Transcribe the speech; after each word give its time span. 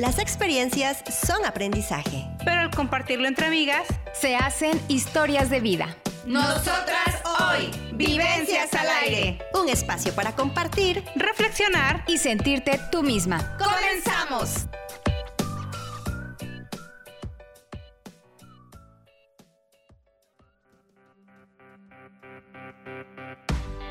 Las 0.00 0.18
experiencias 0.18 1.04
son 1.26 1.44
aprendizaje. 1.44 2.26
Pero 2.42 2.62
al 2.62 2.70
compartirlo 2.70 3.28
entre 3.28 3.44
amigas, 3.44 3.86
se 4.14 4.34
hacen 4.34 4.80
historias 4.88 5.50
de 5.50 5.60
vida. 5.60 5.94
Nosotras 6.24 7.20
hoy, 7.38 7.70
Vivencias 7.92 8.72
al 8.72 8.88
Aire. 9.02 9.38
Un 9.52 9.68
espacio 9.68 10.14
para 10.14 10.34
compartir, 10.34 11.04
reflexionar 11.16 12.02
y 12.06 12.16
sentirte 12.16 12.80
tú 12.90 13.02
misma. 13.02 13.58
¡Comenzamos! 13.58 14.68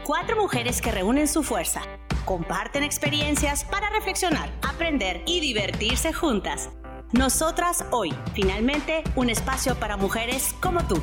Cuatro 0.09 0.35
mujeres 0.37 0.81
que 0.81 0.91
reúnen 0.91 1.27
su 1.27 1.43
fuerza 1.43 1.83
comparten 2.25 2.81
experiencias 2.81 3.63
para 3.63 3.91
reflexionar, 3.91 4.49
aprender 4.67 5.21
y 5.27 5.39
divertirse 5.39 6.13
juntas. 6.13 6.71
Nosotras 7.11 7.85
hoy, 7.91 8.11
finalmente, 8.33 9.03
un 9.15 9.29
espacio 9.29 9.75
para 9.75 9.97
mujeres 9.97 10.55
como 10.63 10.81
tú. 10.87 10.99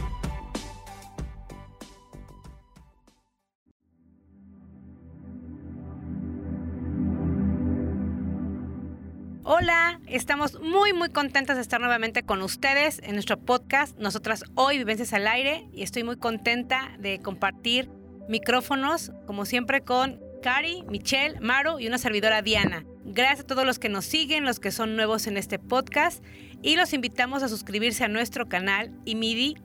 Hola, 9.45 10.01
estamos 10.09 10.59
muy 10.61 10.93
muy 10.95 11.11
contentas 11.11 11.55
de 11.55 11.63
estar 11.63 11.79
nuevamente 11.79 12.25
con 12.25 12.43
ustedes 12.43 12.99
en 13.05 13.13
nuestro 13.13 13.39
podcast 13.39 13.97
Nosotras 14.01 14.43
Hoy 14.57 14.79
Vivencias 14.79 15.13
al 15.13 15.29
Aire 15.29 15.69
y 15.73 15.85
estoy 15.85 16.03
muy 16.03 16.17
contenta 16.17 16.97
de 16.99 17.21
compartir 17.23 17.89
micrófonos 18.29 19.13
como 19.27 19.45
siempre 19.45 19.83
con 19.83 20.21
Cari, 20.43 20.85
Michelle, 20.89 21.41
Maru 21.41 21.81
y 21.81 21.87
una 21.87 21.99
servidora 21.99 22.43
Diana. 22.43 22.85
Gracias 23.05 23.41
a 23.41 23.47
todos 23.47 23.65
los 23.65 23.79
que 23.79 23.89
nos 23.89 24.05
siguen, 24.05 24.45
los 24.45 24.61
que 24.61 24.71
son 24.71 24.97
nuevos 24.97 25.27
en 25.27 25.37
este 25.37 25.59
podcast 25.59 26.23
y 26.63 26.77
los 26.77 26.93
invitamos 26.93 27.43
a 27.43 27.49
suscribirse 27.49 28.05
a 28.05 28.09
nuestro 28.09 28.47
canal 28.49 28.93
y 29.05 29.15
MIDI. 29.15 29.57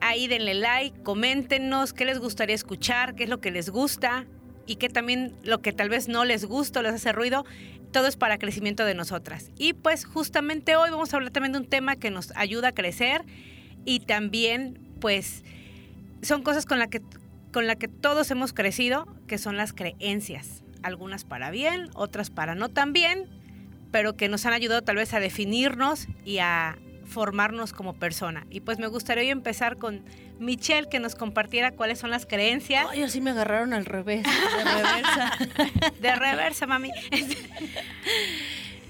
Ahí 0.00 0.28
denle 0.28 0.54
like, 0.54 1.02
coméntenos 1.02 1.92
qué 1.92 2.04
les 2.04 2.18
gustaría 2.18 2.54
escuchar, 2.54 3.14
qué 3.14 3.24
es 3.24 3.30
lo 3.30 3.40
que 3.40 3.50
les 3.50 3.70
gusta 3.70 4.26
y 4.66 4.76
qué 4.76 4.88
también 4.88 5.34
lo 5.42 5.60
que 5.62 5.72
tal 5.72 5.88
vez 5.88 6.08
no 6.08 6.24
les 6.24 6.44
gusta 6.44 6.80
o 6.80 6.82
les 6.82 6.94
hace 6.94 7.12
ruido. 7.12 7.44
Todo 7.92 8.06
es 8.06 8.16
para 8.16 8.38
crecimiento 8.38 8.84
de 8.84 8.94
nosotras. 8.94 9.50
Y 9.58 9.72
pues 9.72 10.04
justamente 10.04 10.76
hoy 10.76 10.90
vamos 10.90 11.12
a 11.12 11.16
hablar 11.16 11.32
también 11.32 11.52
de 11.52 11.58
un 11.58 11.66
tema 11.66 11.96
que 11.96 12.10
nos 12.10 12.32
ayuda 12.36 12.68
a 12.68 12.72
crecer 12.72 13.24
y 13.84 14.00
también 14.00 14.78
pues 15.00 15.42
son 16.22 16.42
cosas 16.42 16.66
con 16.66 16.78
las 16.78 16.88
que 16.88 17.02
con 17.52 17.66
la 17.66 17.76
que 17.76 17.88
todos 17.88 18.30
hemos 18.30 18.52
crecido, 18.52 19.06
que 19.26 19.38
son 19.38 19.56
las 19.56 19.72
creencias. 19.72 20.62
Algunas 20.82 21.24
para 21.24 21.50
bien, 21.50 21.90
otras 21.94 22.30
para 22.30 22.54
no 22.54 22.68
tan 22.68 22.92
bien, 22.92 23.28
pero 23.90 24.16
que 24.16 24.28
nos 24.28 24.46
han 24.46 24.52
ayudado 24.52 24.82
tal 24.82 24.96
vez 24.96 25.12
a 25.14 25.20
definirnos 25.20 26.06
y 26.24 26.38
a 26.38 26.78
formarnos 27.06 27.72
como 27.72 27.94
persona. 27.94 28.46
Y 28.50 28.60
pues 28.60 28.78
me 28.78 28.86
gustaría 28.86 29.24
hoy 29.24 29.30
empezar 29.30 29.76
con 29.76 30.04
Michelle, 30.38 30.88
que 30.88 31.00
nos 31.00 31.16
compartiera 31.16 31.72
cuáles 31.72 31.98
son 31.98 32.10
las 32.10 32.24
creencias. 32.24 32.86
Ay, 32.90 33.02
así 33.02 33.20
me 33.20 33.30
agarraron 33.30 33.74
al 33.74 33.84
revés, 33.84 34.22
de 34.22 34.64
reversa. 34.64 35.32
de 36.00 36.16
reversa, 36.16 36.66
mami. 36.66 36.90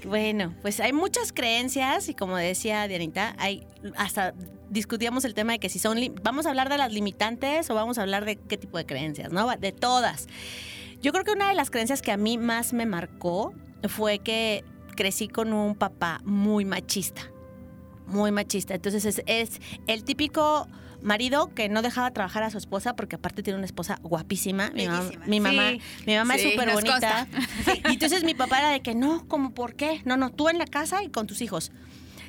Bueno, 0.05 0.55
pues 0.61 0.79
hay 0.79 0.93
muchas 0.93 1.33
creencias 1.33 2.09
y 2.09 2.13
como 2.13 2.37
decía 2.37 2.87
Dianita, 2.87 3.35
hay 3.37 3.65
hasta 3.97 4.33
discutíamos 4.71 5.25
el 5.25 5.33
tema 5.33 5.51
de 5.51 5.59
que 5.59 5.69
si 5.69 5.77
son 5.77 5.99
vamos 6.23 6.45
a 6.45 6.49
hablar 6.49 6.69
de 6.69 6.77
las 6.77 6.91
limitantes 6.91 7.69
o 7.69 7.75
vamos 7.75 7.97
a 7.97 8.01
hablar 8.01 8.25
de 8.25 8.37
qué 8.37 8.57
tipo 8.57 8.77
de 8.77 8.85
creencias, 8.85 9.31
¿no? 9.31 9.47
De 9.57 9.71
todas. 9.71 10.27
Yo 11.01 11.11
creo 11.11 11.23
que 11.23 11.31
una 11.31 11.49
de 11.49 11.55
las 11.55 11.69
creencias 11.69 12.01
que 12.01 12.11
a 12.11 12.17
mí 12.17 12.37
más 12.37 12.73
me 12.73 12.85
marcó 12.85 13.53
fue 13.87 14.19
que 14.19 14.63
crecí 14.95 15.27
con 15.27 15.53
un 15.53 15.75
papá 15.75 16.21
muy 16.23 16.65
machista. 16.65 17.21
Muy 18.07 18.31
machista. 18.31 18.73
Entonces 18.73 19.05
es, 19.05 19.21
es 19.25 19.59
el 19.87 20.03
típico 20.03 20.67
marido 21.01 21.53
que 21.53 21.69
no 21.69 21.81
dejaba 21.81 22.11
trabajar 22.11 22.43
a 22.43 22.49
su 22.49 22.57
esposa 22.57 22.95
porque 22.95 23.15
aparte 23.15 23.43
tiene 23.43 23.57
una 23.57 23.65
esposa 23.65 23.99
guapísima. 24.03 24.71
Mi, 24.71 24.87
mamá, 24.87 25.09
mi 25.27 25.39
mamá, 25.39 25.71
mi 26.05 26.15
mamá 26.15 26.35
es 26.35 26.43
súper 26.43 26.71
bonita. 26.73 27.27
Y 27.89 27.93
entonces 27.93 28.23
mi 28.23 28.33
papá 28.33 28.59
era 28.59 28.69
de 28.69 28.81
que 28.81 28.95
no, 28.95 29.27
como 29.27 29.53
por 29.53 29.75
qué? 29.75 30.01
No, 30.05 30.17
no, 30.17 30.29
tú 30.29 30.49
en 30.49 30.57
la 30.57 30.65
casa 30.65 31.03
y 31.03 31.09
con 31.09 31.27
tus 31.27 31.41
hijos. 31.41 31.71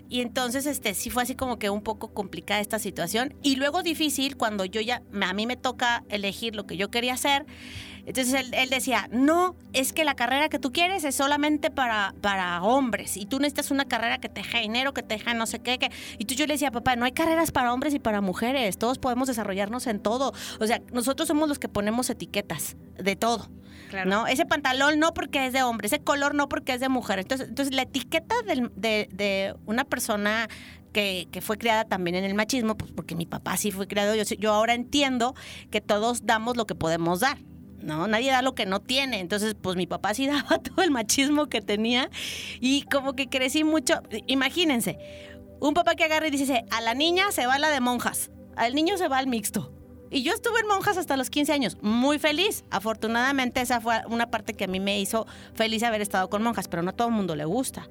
Y 0.08 0.20
entonces, 0.20 0.66
este, 0.66 0.94
sí 0.94 1.10
fue 1.10 1.22
así 1.22 1.34
como 1.34 1.58
que 1.58 1.70
un 1.70 1.82
poco 1.82 2.12
complicada 2.12 2.60
esta 2.60 2.78
situación. 2.78 3.34
Y 3.42 3.56
luego 3.56 3.82
difícil 3.82 4.36
cuando 4.36 4.64
yo 4.64 4.80
ya, 4.80 5.02
a 5.20 5.32
mí 5.32 5.46
me 5.46 5.56
toca 5.56 6.04
elegir 6.08 6.54
lo 6.54 6.66
que 6.66 6.76
yo 6.76 6.90
quería 6.90 7.14
hacer. 7.14 7.46
Entonces 8.04 8.46
él, 8.52 8.68
decía, 8.68 9.08
no, 9.12 9.54
es 9.72 9.92
que 9.92 10.04
la 10.04 10.14
carrera 10.14 10.48
que 10.48 10.58
tú 10.58 10.72
quieres 10.72 11.04
es 11.04 11.14
solamente 11.14 11.70
para, 11.70 12.14
para 12.20 12.60
hombres 12.62 13.16
y 13.16 13.26
tú 13.26 13.38
necesitas 13.38 13.70
una 13.70 13.84
carrera 13.84 14.18
que 14.18 14.28
te 14.28 14.42
deja 14.42 14.58
dinero, 14.58 14.92
que 14.92 15.02
te 15.02 15.14
deja 15.14 15.34
no 15.34 15.46
sé 15.46 15.60
qué. 15.60 15.78
Y 16.18 16.24
tú 16.24 16.34
yo 16.34 16.46
le 16.46 16.54
decía, 16.54 16.72
papá, 16.72 16.96
no 16.96 17.04
hay 17.04 17.12
carreras 17.12 17.52
para 17.52 17.72
hombres 17.72 17.94
y 17.94 18.00
para 18.00 18.20
mujeres, 18.20 18.76
todos 18.76 18.98
podemos 18.98 19.28
desarrollarnos 19.28 19.86
en 19.86 20.00
todo. 20.00 20.32
O 20.58 20.66
sea, 20.66 20.82
nosotros 20.92 21.28
somos 21.28 21.48
los 21.48 21.60
que 21.60 21.68
ponemos 21.68 22.10
etiquetas 22.10 22.76
de 22.98 23.14
todo. 23.14 23.48
¿No? 24.06 24.26
Ese 24.26 24.46
pantalón 24.46 24.98
no 24.98 25.14
porque 25.14 25.46
es 25.46 25.52
de 25.52 25.62
hombre, 25.62 25.86
ese 25.86 26.00
color 26.00 26.34
no 26.34 26.48
porque 26.48 26.74
es 26.74 26.80
de 26.80 26.88
mujer. 26.88 27.18
Entonces, 27.18 27.48
entonces 27.48 27.74
la 27.74 27.82
etiqueta 27.82 28.34
de, 28.46 29.08
de, 29.10 29.54
una 29.66 29.84
persona 29.84 30.48
que, 30.92 31.28
que, 31.30 31.40
fue 31.40 31.58
criada 31.58 31.84
también 31.84 32.16
en 32.16 32.24
el 32.24 32.34
machismo, 32.34 32.76
pues 32.76 32.92
porque 32.92 33.14
mi 33.14 33.26
papá 33.26 33.56
sí 33.56 33.70
fue 33.70 33.86
criado, 33.86 34.14
yo, 34.14 34.22
yo 34.22 34.52
ahora 34.52 34.74
entiendo 34.74 35.34
que 35.70 35.80
todos 35.80 36.26
damos 36.26 36.56
lo 36.56 36.66
que 36.66 36.74
podemos 36.74 37.20
dar. 37.20 37.38
¿no? 37.82 38.06
Nadie 38.06 38.30
da 38.30 38.42
lo 38.42 38.54
que 38.54 38.64
no 38.64 38.80
tiene. 38.80 39.20
Entonces, 39.20 39.56
pues 39.60 39.76
mi 39.76 39.86
papá 39.86 40.14
sí 40.14 40.26
daba 40.28 40.58
todo 40.58 40.82
el 40.82 40.90
machismo 40.90 41.46
que 41.46 41.60
tenía 41.60 42.10
y 42.60 42.82
como 42.82 43.14
que 43.14 43.28
crecí 43.28 43.64
mucho. 43.64 44.00
Imagínense, 44.26 44.98
un 45.60 45.74
papá 45.74 45.94
que 45.94 46.04
agarra 46.04 46.28
y 46.28 46.30
dice, 46.30 46.64
a 46.70 46.80
la 46.80 46.94
niña 46.94 47.30
se 47.30 47.46
va 47.46 47.58
la 47.58 47.70
de 47.70 47.80
monjas, 47.80 48.30
al 48.56 48.74
niño 48.74 48.96
se 48.98 49.08
va 49.08 49.18
al 49.18 49.26
mixto. 49.26 49.72
Y 50.12 50.22
yo 50.22 50.34
estuve 50.34 50.60
en 50.60 50.68
monjas 50.68 50.98
hasta 50.98 51.16
los 51.16 51.30
15 51.30 51.52
años, 51.54 51.78
muy 51.80 52.18
feliz. 52.18 52.64
Afortunadamente 52.70 53.62
esa 53.62 53.80
fue 53.80 54.02
una 54.08 54.30
parte 54.30 54.52
que 54.52 54.64
a 54.64 54.66
mí 54.68 54.78
me 54.78 55.00
hizo 55.00 55.26
feliz 55.54 55.82
haber 55.82 56.02
estado 56.02 56.28
con 56.28 56.42
monjas, 56.42 56.68
pero 56.68 56.82
no 56.82 56.90
a 56.90 56.92
todo 56.92 57.08
el 57.08 57.14
mundo 57.14 57.34
le 57.34 57.46
gusta. 57.46 57.88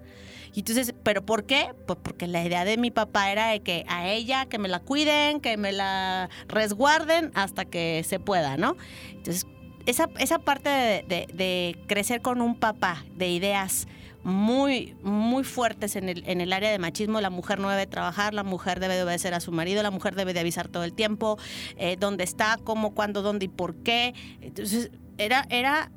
Y 0.54 0.59
entonces, 0.59 0.94
¿pero 1.02 1.26
por 1.26 1.46
qué? 1.46 1.74
Pues 1.88 1.98
porque 2.04 2.28
la 2.28 2.44
idea 2.46 2.64
de 2.64 2.78
mi 2.78 2.92
papá 2.92 3.32
era 3.32 3.48
de 3.48 3.62
que 3.62 3.86
a 3.88 4.08
ella, 4.08 4.46
que 4.46 4.59
me 4.59 4.68
la 4.68 4.80
cuiden, 4.80 5.40
que 5.40 5.58
me 5.58 5.72
la 5.72 6.30
resguarden 6.48 7.32
hasta 7.34 7.66
que 7.66 8.06
se 8.08 8.20
pueda, 8.20 8.56
¿no? 8.56 8.78
Entonces, 9.09 9.48
esa, 9.88 10.08
esa 10.20 10.38
parte 10.38 10.70
de, 10.70 11.80
crecer 11.88 12.22
con 12.22 12.42
un 12.42 12.56
papá 12.56 13.03
de 13.16 13.30
ideas 13.30 13.88
muy, 14.24 14.96
muy 15.04 15.44
fuertes 15.44 15.96
en 15.96 16.09
el, 16.09 16.24
en 16.28 16.42
el 16.42 16.54
área 16.54 16.72
de 16.72 16.80
machismo. 16.80 17.22
La 17.22 17.30
mujer 17.30 17.59
no 17.59 17.70
debe 17.70 17.88
trabajar, 17.88 18.34
la 18.34 18.44
mujer 18.44 18.80
debe 18.80 18.96
de 18.96 19.04
obedecer 19.04 19.34
a 19.34 19.40
su 19.40 19.52
marido, 19.52 19.84
la 19.84 19.92
mujer 19.92 20.16
debe 20.16 20.34
de 20.34 20.40
avisar 20.40 20.68
todo 20.68 20.84
el 20.84 20.94
tiempo, 20.94 21.38
eh, 21.78 21.98
dónde 22.00 22.24
está, 22.24 22.58
cómo, 22.64 22.94
cuándo, 22.94 23.22
dónde 23.22 23.46
y 23.46 23.50
por 23.50 23.76
qué. 23.78 24.14
Entonces, 24.42 24.92
era, 25.18 25.46
era, 25.50 25.92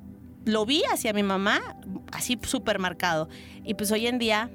lo 0.45 0.67
vi 0.67 0.83
hacia 0.93 1.13
mi 1.13 1.23
mamá 1.23 1.77
así 2.13 2.39
súper 2.43 2.79
marcado. 2.79 3.29
Y 3.65 3.75
pues 3.75 3.91
hoy 3.91 4.07
en 4.07 4.19
día 4.19 4.51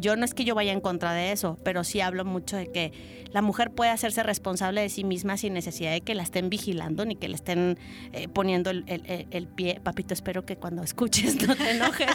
yo 0.00 0.16
no 0.16 0.24
es 0.24 0.34
que 0.34 0.44
yo 0.44 0.54
vaya 0.54 0.72
en 0.72 0.80
contra 0.80 1.12
de 1.12 1.32
eso, 1.32 1.58
pero 1.64 1.84
sí 1.84 2.00
hablo 2.00 2.24
mucho 2.24 2.56
de 2.56 2.70
que 2.70 2.92
la 3.32 3.42
mujer 3.42 3.70
puede 3.70 3.90
hacerse 3.90 4.22
responsable 4.22 4.80
de 4.80 4.88
sí 4.88 5.04
misma 5.04 5.36
sin 5.36 5.54
necesidad 5.54 5.92
de 5.92 6.02
que 6.02 6.14
la 6.14 6.22
estén 6.22 6.50
vigilando 6.50 7.04
ni 7.04 7.16
que 7.16 7.28
le 7.28 7.34
estén 7.34 7.78
eh, 8.12 8.28
poniendo 8.28 8.70
el, 8.70 9.48
pie. 9.56 9.80
Papito, 9.82 10.14
espero 10.14 10.44
que 10.44 10.56
cuando 10.56 10.82
escuches 10.82 11.46
no 11.46 11.56
te 11.56 11.70
enojes. 11.70 12.14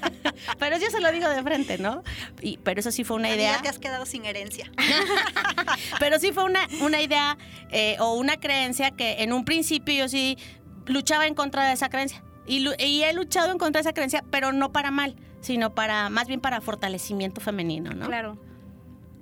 pero 0.58 0.78
yo 0.78 0.90
se 0.90 1.00
lo 1.00 1.12
digo 1.12 1.28
de 1.28 1.42
frente, 1.42 1.78
¿no? 1.78 2.02
Y, 2.40 2.58
pero 2.58 2.80
eso 2.80 2.90
sí 2.90 3.04
fue 3.04 3.16
una 3.16 3.30
idea. 3.30 3.60
te 3.62 3.68
has 3.68 3.78
quedado 3.78 4.06
sin 4.06 4.24
herencia. 4.24 4.70
pero 6.00 6.18
sí 6.18 6.32
fue 6.32 6.44
una, 6.44 6.66
una 6.80 7.02
idea 7.02 7.36
eh, 7.70 7.96
o 8.00 8.14
una 8.14 8.38
creencia 8.38 8.90
que 8.90 9.22
en 9.22 9.32
un 9.32 9.44
principio 9.44 9.94
yo 9.94 10.08
sí 10.08 10.38
luchaba 10.86 11.26
en 11.26 11.34
contra 11.34 11.66
de 11.66 11.74
esa 11.74 11.88
creencia. 11.88 12.22
Y, 12.46 12.64
y 12.82 13.02
he 13.02 13.12
luchado 13.12 13.52
en 13.52 13.58
contra 13.58 13.80
de 13.80 13.88
esa 13.88 13.92
creencia, 13.92 14.24
pero 14.30 14.52
no 14.52 14.72
para 14.72 14.90
mal 14.90 15.16
sino 15.46 15.76
para 15.76 16.10
más 16.10 16.26
bien 16.26 16.40
para 16.40 16.60
fortalecimiento 16.60 17.40
femenino, 17.40 17.92
¿no? 17.92 18.06
Claro. 18.06 18.36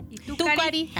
¿Y 0.08 0.16
tú, 0.16 0.38
Cari? 0.38 0.90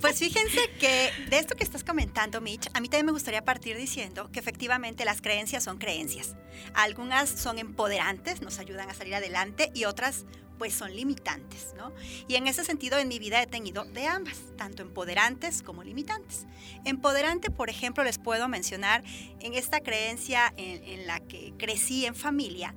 pues 0.00 0.18
fíjense 0.18 0.58
que 0.80 1.12
de 1.28 1.38
esto 1.38 1.54
que 1.54 1.62
estás 1.62 1.84
comentando, 1.84 2.40
Mitch, 2.40 2.68
a 2.74 2.80
mí 2.80 2.88
también 2.88 3.06
me 3.06 3.12
gustaría 3.12 3.44
partir 3.44 3.76
diciendo 3.76 4.28
que 4.32 4.40
efectivamente 4.40 5.04
las 5.04 5.20
creencias 5.22 5.62
son 5.62 5.78
creencias. 5.78 6.34
Algunas 6.74 7.28
son 7.28 7.60
empoderantes, 7.60 8.42
nos 8.42 8.58
ayudan 8.58 8.90
a 8.90 8.94
salir 8.94 9.14
adelante 9.14 9.70
y 9.72 9.84
otras 9.84 10.26
pues 10.58 10.74
son 10.74 10.94
limitantes, 10.94 11.72
¿no? 11.76 11.92
Y 12.28 12.34
en 12.34 12.46
ese 12.46 12.64
sentido 12.64 12.98
en 12.98 13.08
mi 13.08 13.18
vida 13.18 13.40
he 13.40 13.46
tenido 13.46 13.84
de 13.84 14.06
ambas, 14.06 14.36
tanto 14.58 14.82
empoderantes 14.82 15.62
como 15.62 15.84
limitantes. 15.84 16.46
Empoderante, 16.84 17.50
por 17.50 17.70
ejemplo, 17.70 18.04
les 18.04 18.18
puedo 18.18 18.48
mencionar 18.48 19.02
en 19.38 19.54
esta 19.54 19.80
creencia 19.80 20.52
en, 20.56 20.84
en 20.84 21.06
la 21.06 21.20
que 21.20 21.54
crecí 21.56 22.04
en 22.04 22.14
familia, 22.14 22.74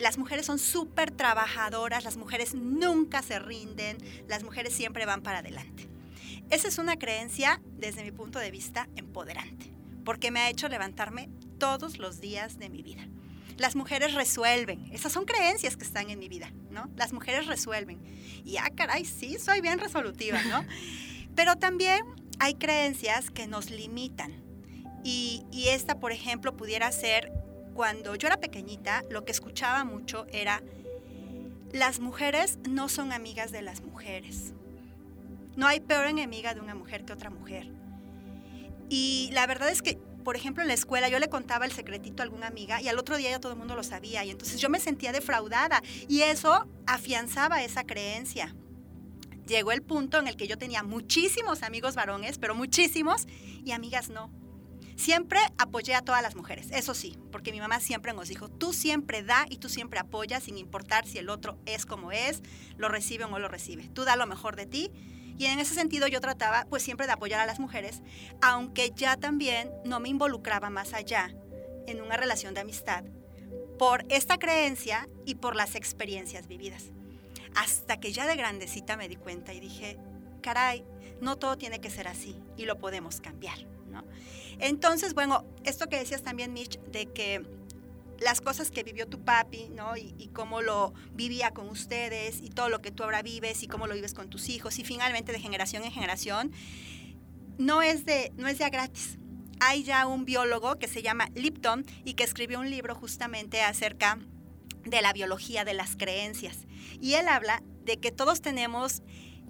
las 0.00 0.18
mujeres 0.18 0.46
son 0.46 0.58
súper 0.58 1.10
trabajadoras, 1.10 2.04
las 2.04 2.16
mujeres 2.16 2.54
nunca 2.54 3.22
se 3.22 3.38
rinden, 3.38 3.98
las 4.28 4.42
mujeres 4.42 4.74
siempre 4.74 5.06
van 5.06 5.22
para 5.22 5.38
adelante. 5.38 5.88
Esa 6.50 6.68
es 6.68 6.78
una 6.78 6.98
creencia, 6.98 7.62
desde 7.78 8.02
mi 8.02 8.10
punto 8.10 8.38
de 8.38 8.50
vista, 8.50 8.88
empoderante, 8.96 9.72
porque 10.04 10.30
me 10.30 10.40
ha 10.40 10.50
hecho 10.50 10.68
levantarme 10.68 11.30
todos 11.58 11.98
los 11.98 12.20
días 12.20 12.58
de 12.58 12.68
mi 12.68 12.82
vida. 12.82 13.06
las 13.56 13.76
mujeres 13.76 14.14
resuelven. 14.14 14.88
Esas 14.90 15.12
son 15.12 15.26
creencias 15.26 15.76
que 15.76 15.84
están 15.84 16.08
en 16.08 16.18
mi 16.18 16.30
vida, 16.30 16.50
¿no? 16.70 16.88
Las 16.96 17.12
mujeres 17.12 17.46
resuelven. 17.46 18.00
Y 18.42 18.56
ah, 18.56 18.70
caray, 18.74 19.04
sí, 19.04 19.38
soy 19.38 19.60
bien 19.60 19.78
resolutiva, 19.78 20.42
¿no? 20.44 20.64
Pero 21.36 21.56
también 21.56 22.00
hay 22.38 22.54
creencias 22.54 23.30
que 23.30 23.46
nos 23.46 23.70
limitan. 23.70 24.32
Y, 25.04 25.44
y 25.52 25.68
esta, 25.68 26.00
por 26.00 26.10
ejemplo, 26.10 26.56
pudiera 26.56 26.90
ser 26.90 27.30
cuando 27.74 28.14
yo 28.14 28.28
era 28.28 28.38
pequeñita, 28.38 29.04
lo 29.10 29.24
que 29.24 29.32
escuchaba 29.32 29.84
mucho 29.84 30.26
era, 30.32 30.62
las 31.72 32.00
mujeres 32.00 32.58
no 32.68 32.88
son 32.88 33.12
amigas 33.12 33.52
de 33.52 33.62
las 33.62 33.82
mujeres. 33.82 34.52
No 35.56 35.66
hay 35.66 35.80
peor 35.80 36.06
enemiga 36.06 36.54
de 36.54 36.60
una 36.60 36.74
mujer 36.74 37.04
que 37.04 37.12
otra 37.12 37.30
mujer. 37.30 37.70
Y 38.88 39.30
la 39.32 39.46
verdad 39.46 39.68
es 39.68 39.82
que 39.82 39.98
por 40.24 40.36
ejemplo, 40.36 40.62
en 40.62 40.68
la 40.68 40.74
escuela 40.74 41.08
yo 41.08 41.18
le 41.18 41.28
contaba 41.28 41.64
el 41.64 41.72
secretito 41.72 42.22
a 42.22 42.24
alguna 42.24 42.46
amiga 42.46 42.80
y 42.80 42.88
al 42.88 42.98
otro 42.98 43.16
día 43.16 43.30
ya 43.30 43.40
todo 43.40 43.52
el 43.52 43.58
mundo 43.58 43.74
lo 43.74 43.82
sabía 43.82 44.24
y 44.24 44.30
entonces 44.30 44.60
yo 44.60 44.68
me 44.68 44.78
sentía 44.78 45.12
defraudada 45.12 45.82
y 46.08 46.22
eso 46.22 46.68
afianzaba 46.86 47.62
esa 47.62 47.84
creencia. 47.84 48.54
Llegó 49.46 49.72
el 49.72 49.82
punto 49.82 50.18
en 50.18 50.28
el 50.28 50.36
que 50.36 50.46
yo 50.46 50.58
tenía 50.58 50.82
muchísimos 50.82 51.62
amigos 51.62 51.96
varones, 51.96 52.38
pero 52.38 52.54
muchísimos, 52.54 53.26
y 53.64 53.72
amigas 53.72 54.08
no. 54.08 54.30
Siempre 55.00 55.40
apoyé 55.56 55.94
a 55.94 56.02
todas 56.02 56.20
las 56.20 56.36
mujeres, 56.36 56.68
eso 56.72 56.92
sí, 56.92 57.16
porque 57.32 57.52
mi 57.52 57.58
mamá 57.58 57.80
siempre 57.80 58.12
nos 58.12 58.28
dijo, 58.28 58.50
tú 58.50 58.74
siempre 58.74 59.22
da 59.22 59.46
y 59.48 59.56
tú 59.56 59.70
siempre 59.70 59.98
apoyas 59.98 60.42
sin 60.42 60.58
importar 60.58 61.06
si 61.06 61.16
el 61.16 61.30
otro 61.30 61.58
es 61.64 61.86
como 61.86 62.12
es, 62.12 62.42
lo 62.76 62.90
recibe 62.90 63.24
o 63.24 63.28
no 63.28 63.38
lo 63.38 63.48
recibe. 63.48 63.88
Tú 63.94 64.04
da 64.04 64.14
lo 64.16 64.26
mejor 64.26 64.56
de 64.56 64.66
ti 64.66 64.92
y 65.38 65.46
en 65.46 65.58
ese 65.58 65.72
sentido 65.72 66.06
yo 66.06 66.20
trataba 66.20 66.66
pues 66.68 66.82
siempre 66.82 67.06
de 67.06 67.14
apoyar 67.14 67.40
a 67.40 67.46
las 67.46 67.60
mujeres, 67.60 68.02
aunque 68.42 68.92
ya 68.94 69.16
también 69.16 69.70
no 69.86 70.00
me 70.00 70.10
involucraba 70.10 70.68
más 70.68 70.92
allá 70.92 71.34
en 71.86 72.02
una 72.02 72.18
relación 72.18 72.52
de 72.52 72.60
amistad 72.60 73.02
por 73.78 74.04
esta 74.10 74.38
creencia 74.38 75.08
y 75.24 75.36
por 75.36 75.56
las 75.56 75.76
experiencias 75.76 76.46
vividas. 76.46 76.90
Hasta 77.56 78.00
que 78.00 78.12
ya 78.12 78.26
de 78.26 78.36
grandecita 78.36 78.98
me 78.98 79.08
di 79.08 79.16
cuenta 79.16 79.54
y 79.54 79.60
dije, 79.60 79.96
caray, 80.42 80.84
no 81.22 81.36
todo 81.36 81.56
tiene 81.56 81.80
que 81.80 81.88
ser 81.88 82.06
así 82.06 82.38
y 82.58 82.66
lo 82.66 82.78
podemos 82.78 83.22
cambiar. 83.22 83.79
Entonces, 84.58 85.14
bueno, 85.14 85.44
esto 85.64 85.88
que 85.88 85.96
decías 85.96 86.22
también, 86.22 86.52
Mitch, 86.52 86.78
de 86.80 87.06
que 87.06 87.42
las 88.20 88.40
cosas 88.40 88.70
que 88.70 88.82
vivió 88.82 89.06
tu 89.06 89.24
papi, 89.24 89.68
¿no? 89.70 89.96
Y, 89.96 90.28
cómo 90.32 90.62
lo 90.62 90.94
vivía 91.12 91.50
con 91.50 91.68
ustedes 91.68 92.40
y 92.40 92.50
todo 92.50 92.68
lo 92.68 92.80
que 92.80 92.90
tú 92.90 93.02
ahora 93.02 93.22
vives 93.22 93.62
y 93.62 93.66
cómo 93.66 93.86
lo 93.86 93.94
vives 93.94 94.14
con 94.14 94.30
tus 94.30 94.48
hijos 94.48 94.78
y 94.78 94.84
finalmente 94.84 95.32
de 95.32 95.40
generación 95.40 95.82
en 95.84 95.90
generación, 95.90 96.52
no 97.58 97.82
es 97.82 98.04
de, 98.04 98.32
no 98.36 98.46
es 98.46 98.58
de 98.58 98.68
gratis. 98.70 99.18
Hay 99.58 99.82
ya 99.82 100.06
un 100.06 100.24
biólogo 100.24 100.78
que 100.78 100.88
se 100.88 101.02
llama 101.02 101.28
Lipton 101.34 101.84
y 102.04 102.14
que 102.14 102.24
escribió 102.24 102.60
un 102.60 102.70
libro 102.70 102.94
justamente 102.94 103.60
acerca 103.62 104.18
de 104.84 105.02
la 105.02 105.12
biología 105.12 105.64
de 105.64 105.74
las 105.74 105.96
creencias. 105.96 106.66
Y 107.00 107.14
él 107.14 107.28
habla 107.28 107.62
de 107.84 107.98
que 107.98 108.12
todos 108.12 108.40
tenemos 108.40 109.02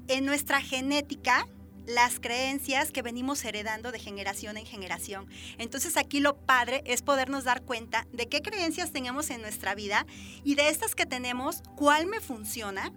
en 0.09 0.25
nuestra 0.25 0.61
genética, 0.61 1.47
las 1.95 2.21
creencias 2.21 2.93
que 2.93 3.03
venimos 3.03 3.45
heredando 3.45 3.93
de 3.93 3.99
generación 3.99 4.57
en 4.57 4.67
generación. 4.67 5.29
Entonces 5.59 5.97
aquí 5.97 6.21
lo 6.21 6.37
padre 6.37 6.83
es 6.85 7.03
podernos 7.03 7.45
dar 7.45 7.63
cuenta 7.63 8.07
de 8.13 8.29
qué 8.29 8.43
creencias 8.43 8.93
tenemos 8.93 9.31
en 9.31 9.43
nuestra 9.43 9.75
vida 9.75 10.07
y 10.45 10.55
de 10.55 10.69
estas 10.69 10.95
que 10.95 11.07
tenemos, 11.07 11.63
cuál 11.77 12.07
me 12.07 12.21
funciona 12.21 12.93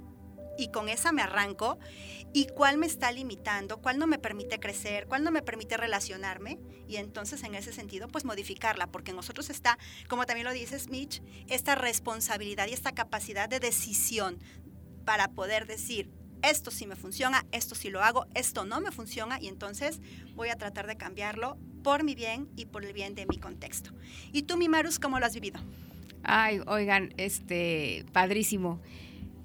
y 0.57 0.68
con 0.69 0.90
esa 0.90 1.12
me 1.12 1.24
arranco 1.24 1.80
y 2.34 2.45
cuál 2.48 2.78
me 2.78 2.86
está 2.86 3.12
limitando, 3.12 3.81
cuál 3.81 3.98
no 3.98 4.07
me 4.07 4.19
permite 4.19 4.60
crecer, 4.60 5.07
cuál 5.07 5.24
no 5.24 5.31
me 5.31 5.42
permite 5.42 5.78
relacionarme 5.78 6.60
y 6.88 6.98
entonces 6.98 7.44
en 7.44 7.56
ese 7.56 7.74
sentido 7.74 8.07
pues 8.07 8.25
modificarla 8.25 8.88
porque 8.88 9.12
en 9.12 9.18
nosotros 9.18 9.50
está, 9.50 9.78
como 10.07 10.25
también 10.25 10.46
lo 10.46 10.54
dices 10.54 10.89
Mitch, 10.89 11.22
esta 11.48 11.75
responsabilidad 11.75 12.68
y 12.68 12.74
esta 12.74 12.94
capacidad 12.94 13.50
de 13.50 13.60
decisión 13.60 14.39
para 15.06 15.31
poder 15.31 15.66
decir, 15.68 16.12
esto 16.44 16.72
sí 16.72 16.86
me 16.86 16.95
funciona, 16.95 17.45
esto 17.51 17.74
sí 17.74 17.90
lo 17.90 18.04
hago, 18.04 18.28
esto 18.36 18.66
no 18.66 18.81
me 18.81 18.92
funciona 18.92 19.40
y 19.42 19.48
entonces 19.48 20.01
voy 20.36 20.50
a 20.50 20.56
tratar 20.56 20.88
de 20.88 20.98
cambiarlo 20.98 21.57
por 21.84 22.04
mi 22.04 22.16
bien 22.16 22.50
y 22.56 22.66
por 22.66 22.86
el 22.86 22.94
bien 22.94 23.16
de 23.16 23.25
mi 23.25 23.38
contexto. 23.38 23.92
¿Y 24.31 24.44
tú, 24.44 24.57
mi 24.57 24.69
Marus, 24.69 25.00
cómo 25.00 25.19
lo 25.19 25.25
has 25.25 25.34
vivido? 25.34 25.60
Ay, 26.24 26.62
oigan, 26.68 27.13
este, 27.18 28.06
padrísimo. 28.12 28.81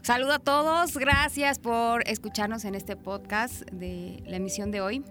Saludo 0.02 0.34
a 0.34 0.38
todos, 0.38 0.96
gracias 0.96 1.58
por 1.58 2.08
escucharnos 2.08 2.64
en 2.64 2.74
este 2.74 2.96
podcast 2.96 3.62
de 3.70 4.22
la 4.26 4.36
emisión 4.36 4.70
de 4.70 4.80
hoy. 4.80 5.04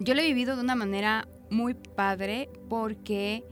Yo 0.00 0.14
lo 0.14 0.20
he 0.20 0.26
vivido 0.26 0.56
de 0.56 0.62
una 0.62 0.74
manera 0.74 1.28
muy 1.50 1.74
padre 1.74 2.48
porque 2.68 3.44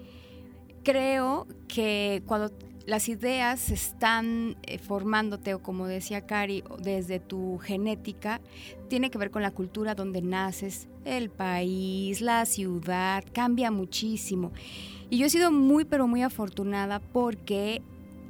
creo 0.82 1.46
que 1.68 2.22
cuando 2.26 2.50
las 2.86 3.08
ideas 3.08 3.70
están 3.70 4.56
eh, 4.62 4.78
formándote, 4.78 5.54
o 5.54 5.62
como 5.62 5.86
decía 5.86 6.26
Cari, 6.26 6.64
desde 6.82 7.20
tu 7.20 7.58
genética, 7.58 8.40
tiene 8.88 9.10
que 9.10 9.18
ver 9.18 9.30
con 9.30 9.42
la 9.42 9.50
cultura 9.50 9.94
donde 9.94 10.22
naces, 10.22 10.88
el 11.04 11.30
país, 11.30 12.20
la 12.20 12.44
ciudad, 12.46 13.24
cambia 13.32 13.70
muchísimo. 13.70 14.52
Y 15.10 15.18
yo 15.18 15.26
he 15.26 15.30
sido 15.30 15.50
muy, 15.52 15.84
pero 15.84 16.06
muy 16.06 16.22
afortunada 16.22 17.00
porque 17.00 17.82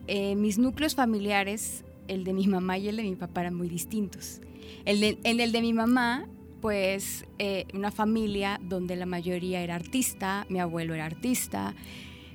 eh, 0.07 0.35
mis 0.35 0.59
núcleos 0.59 0.95
familiares, 0.95 1.85
el 2.09 2.25
de 2.25 2.33
mi 2.33 2.47
mamá 2.49 2.79
y 2.79 2.89
el 2.89 2.97
de 2.97 3.05
mi 3.05 3.15
papá, 3.15 3.43
eran 3.43 3.55
muy 3.55 3.69
distintos. 3.69 4.41
El 4.85 5.19
en 5.23 5.41
el 5.41 5.53
de 5.53 5.61
mi 5.61 5.73
mamá, 5.73 6.27
pues 6.61 7.25
eh, 7.39 7.67
una 7.75 7.91
familia 7.91 8.61
donde 8.63 8.97
la 8.97 9.07
mayoría 9.07 9.63
era 9.63 9.75
artista, 9.75 10.47
mi 10.49 10.61
abuelo 10.61 10.95
era 10.95 11.05
artista, 11.05 11.75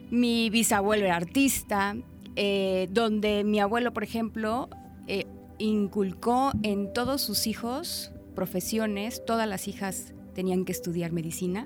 mi 0.10 0.50
bisabuelo 0.50 1.06
era 1.06 1.16
artista, 1.16 1.96
eh, 2.36 2.88
donde 2.92 3.44
mi 3.44 3.60
abuelo, 3.60 3.94
por 3.94 4.04
ejemplo, 4.04 4.70
eh, 5.08 5.26
inculcó 5.58 6.52
en 6.64 6.94
todos 6.94 7.22
sus 7.22 7.48
hijos 7.48 8.12
profesiones, 8.36 9.26
todas 9.26 9.48
las 9.48 9.68
hijas 9.68 10.14
tenían 10.36 10.66
que 10.66 10.72
estudiar 10.72 11.12
medicina 11.12 11.66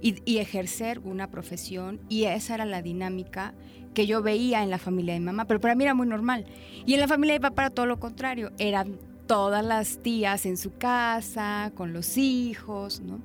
y, 0.00 0.38
ejercer 0.38 1.00
una 1.00 1.30
profesión 1.30 2.00
y 2.08 2.24
esa 2.24 2.54
era 2.54 2.64
la 2.64 2.82
dinámica 2.82 3.54
que 3.94 4.06
yo 4.06 4.22
veía 4.22 4.62
en 4.62 4.70
la 4.70 4.78
familia 4.78 5.14
de 5.14 5.20
mamá, 5.20 5.46
pero 5.46 5.58
para 5.58 5.74
mí 5.74 5.82
era 5.82 5.94
muy 5.94 6.06
normal. 6.06 6.44
Y 6.84 6.94
en 6.94 7.00
la 7.00 7.08
familia 7.08 7.34
de 7.34 7.40
papá 7.40 7.62
era 7.62 7.70
todo 7.70 7.86
lo 7.86 7.98
contrario, 7.98 8.52
eran 8.58 8.98
todas 9.26 9.64
las 9.64 9.98
tías 10.02 10.46
en 10.46 10.56
su 10.56 10.76
casa, 10.76 11.72
con 11.74 11.92
los 11.92 12.16
hijos, 12.16 13.00
¿no? 13.00 13.20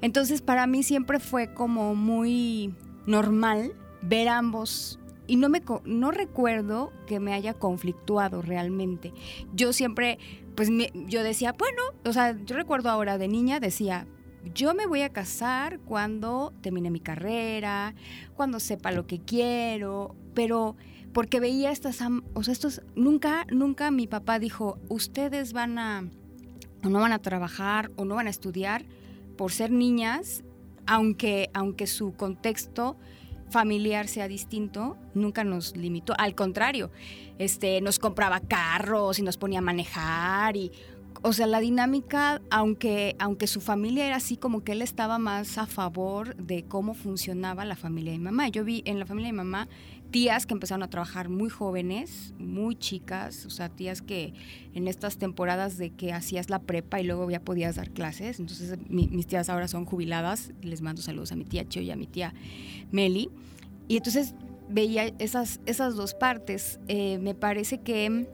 Entonces 0.00 0.40
para 0.40 0.66
mí 0.66 0.82
siempre 0.82 1.18
fue 1.20 1.52
como 1.52 1.94
muy 1.94 2.74
normal 3.04 3.74
ver 4.02 4.28
ambos 4.28 4.98
y 5.26 5.36
no 5.36 5.48
me 5.48 5.62
no 5.84 6.10
recuerdo 6.10 6.92
que 7.06 7.20
me 7.20 7.32
haya 7.32 7.54
conflictuado 7.54 8.42
realmente. 8.42 9.12
Yo 9.54 9.72
siempre 9.72 10.18
pues 10.54 10.68
yo 11.06 11.22
decía, 11.22 11.54
bueno, 11.58 11.82
o 12.04 12.12
sea, 12.12 12.36
yo 12.44 12.56
recuerdo 12.56 12.90
ahora 12.90 13.18
de 13.18 13.28
niña 13.28 13.60
decía, 13.60 14.06
yo 14.54 14.74
me 14.74 14.86
voy 14.86 15.02
a 15.02 15.10
casar 15.10 15.78
cuando 15.80 16.52
termine 16.60 16.90
mi 16.90 17.00
carrera, 17.00 17.94
cuando 18.34 18.60
sepa 18.60 18.92
lo 18.92 19.06
que 19.06 19.20
quiero, 19.20 20.14
pero 20.34 20.76
porque 21.12 21.40
veía 21.40 21.70
estas, 21.70 22.00
o 22.34 22.42
sea, 22.42 22.52
estos, 22.52 22.82
nunca, 22.94 23.46
nunca 23.50 23.90
mi 23.90 24.06
papá 24.06 24.38
dijo, 24.38 24.78
ustedes 24.88 25.52
van 25.52 25.78
a, 25.78 26.10
o 26.82 26.88
no 26.88 27.00
van 27.00 27.12
a 27.12 27.20
trabajar, 27.20 27.90
o 27.96 28.04
no 28.04 28.16
van 28.16 28.26
a 28.26 28.30
estudiar 28.30 28.84
por 29.36 29.52
ser 29.52 29.70
niñas, 29.70 30.42
aunque, 30.86 31.50
aunque 31.54 31.86
su 31.86 32.14
contexto 32.14 32.96
familiar 33.52 34.08
sea 34.08 34.26
distinto, 34.26 34.96
nunca 35.14 35.44
nos 35.44 35.76
limitó. 35.76 36.14
Al 36.18 36.34
contrario, 36.34 36.90
este, 37.38 37.80
nos 37.80 37.98
compraba 37.98 38.40
carros 38.40 39.18
y 39.18 39.22
nos 39.22 39.36
ponía 39.36 39.60
a 39.60 39.62
manejar 39.62 40.56
y 40.56 40.72
o 41.24 41.32
sea, 41.32 41.46
la 41.46 41.60
dinámica, 41.60 42.42
aunque, 42.50 43.14
aunque 43.20 43.46
su 43.46 43.60
familia 43.60 44.06
era 44.06 44.16
así, 44.16 44.36
como 44.36 44.64
que 44.64 44.72
él 44.72 44.82
estaba 44.82 45.18
más 45.18 45.56
a 45.56 45.66
favor 45.66 46.34
de 46.34 46.64
cómo 46.64 46.94
funcionaba 46.94 47.64
la 47.64 47.76
familia 47.76 48.10
de 48.10 48.18
mi 48.18 48.24
mamá. 48.24 48.48
Yo 48.48 48.64
vi 48.64 48.82
en 48.86 48.98
la 48.98 49.06
familia 49.06 49.28
de 49.28 49.32
mi 49.32 49.36
mamá 49.36 49.68
tías 50.12 50.46
que 50.46 50.54
empezaron 50.54 50.84
a 50.84 50.90
trabajar 50.90 51.28
muy 51.28 51.48
jóvenes, 51.48 52.34
muy 52.38 52.76
chicas, 52.76 53.46
o 53.46 53.50
sea, 53.50 53.68
tías 53.70 54.02
que 54.02 54.34
en 54.74 54.86
estas 54.86 55.16
temporadas 55.16 55.78
de 55.78 55.90
que 55.90 56.12
hacías 56.12 56.50
la 56.50 56.60
prepa 56.60 57.00
y 57.00 57.04
luego 57.04 57.28
ya 57.30 57.40
podías 57.40 57.76
dar 57.76 57.90
clases, 57.90 58.38
entonces 58.38 58.78
mis 58.88 59.26
tías 59.26 59.48
ahora 59.48 59.66
son 59.66 59.86
jubiladas, 59.86 60.52
les 60.60 60.82
mando 60.82 61.02
saludos 61.02 61.32
a 61.32 61.36
mi 61.36 61.44
tía 61.44 61.66
Chio 61.66 61.82
y 61.82 61.90
a 61.90 61.96
mi 61.96 62.06
tía 62.06 62.34
Meli, 62.92 63.30
y 63.88 63.96
entonces 63.96 64.34
veía 64.68 65.06
esas, 65.18 65.60
esas 65.66 65.96
dos 65.96 66.14
partes, 66.14 66.78
eh, 66.88 67.18
me 67.18 67.34
parece 67.34 67.78
que 67.78 68.28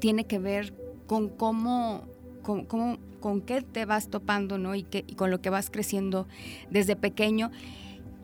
tiene 0.00 0.24
que 0.24 0.38
ver 0.38 0.74
con 1.06 1.28
cómo, 1.28 2.04
con, 2.42 2.64
con 2.64 3.40
qué 3.42 3.62
te 3.62 3.84
vas 3.84 4.08
topando, 4.08 4.58
¿no? 4.58 4.74
Y, 4.74 4.86
y 4.92 5.14
con 5.14 5.30
lo 5.30 5.40
que 5.40 5.50
vas 5.50 5.70
creciendo 5.70 6.26
desde 6.70 6.96
pequeño. 6.96 7.50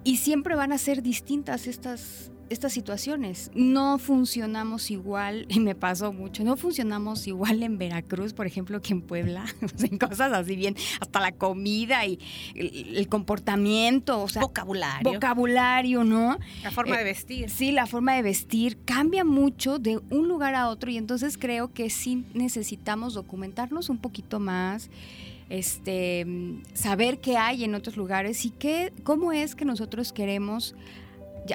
Y 0.04 0.18
siempre 0.18 0.54
van 0.54 0.72
a 0.72 0.78
ser 0.78 1.02
distintas 1.02 1.66
estas, 1.66 2.30
estas 2.50 2.72
situaciones. 2.72 3.50
No 3.54 3.98
funcionamos 3.98 4.90
igual, 4.90 5.46
y 5.50 5.60
me 5.60 5.74
pasó 5.74 6.12
mucho, 6.12 6.44
no 6.44 6.56
funcionamos 6.56 7.26
igual 7.26 7.62
en 7.62 7.78
Veracruz, 7.78 8.32
por 8.32 8.46
ejemplo, 8.46 8.80
que 8.80 8.92
en 8.92 9.02
Puebla, 9.02 9.44
en 9.78 9.98
cosas 9.98 10.32
así 10.32 10.56
bien, 10.56 10.76
hasta 11.00 11.20
la 11.20 11.32
comida 11.32 12.04
y 12.06 12.18
el, 12.54 12.96
el 12.96 13.08
comportamiento, 13.08 14.22
o 14.22 14.28
sea, 14.28 14.42
Vocabulario. 14.42 15.12
vocabulario, 15.12 16.04
¿no? 16.04 16.38
La 16.62 16.70
forma 16.70 16.94
Eh, 16.94 16.98
de 16.98 17.04
vestir. 17.04 17.50
Sí, 17.50 17.72
la 17.72 17.86
forma 17.86 18.14
de 18.14 18.22
vestir 18.22 18.78
cambia 18.84 19.24
mucho 19.24 19.78
de 19.78 20.00
un 20.10 20.28
lugar 20.28 20.54
a 20.54 20.68
otro 20.68 20.90
y 20.90 20.96
entonces 20.96 21.36
creo 21.38 21.72
que 21.72 21.90
sí 21.90 22.24
necesitamos 22.34 23.14
documentarnos 23.14 23.88
un 23.88 23.98
poquito 23.98 24.40
más, 24.40 24.90
este, 25.48 26.26
saber 26.74 27.18
qué 27.20 27.36
hay 27.36 27.64
en 27.64 27.74
otros 27.74 27.96
lugares 27.96 28.44
y 28.44 28.50
qué, 28.50 28.92
cómo 29.04 29.32
es 29.32 29.54
que 29.54 29.64
nosotros 29.64 30.12
queremos 30.12 30.74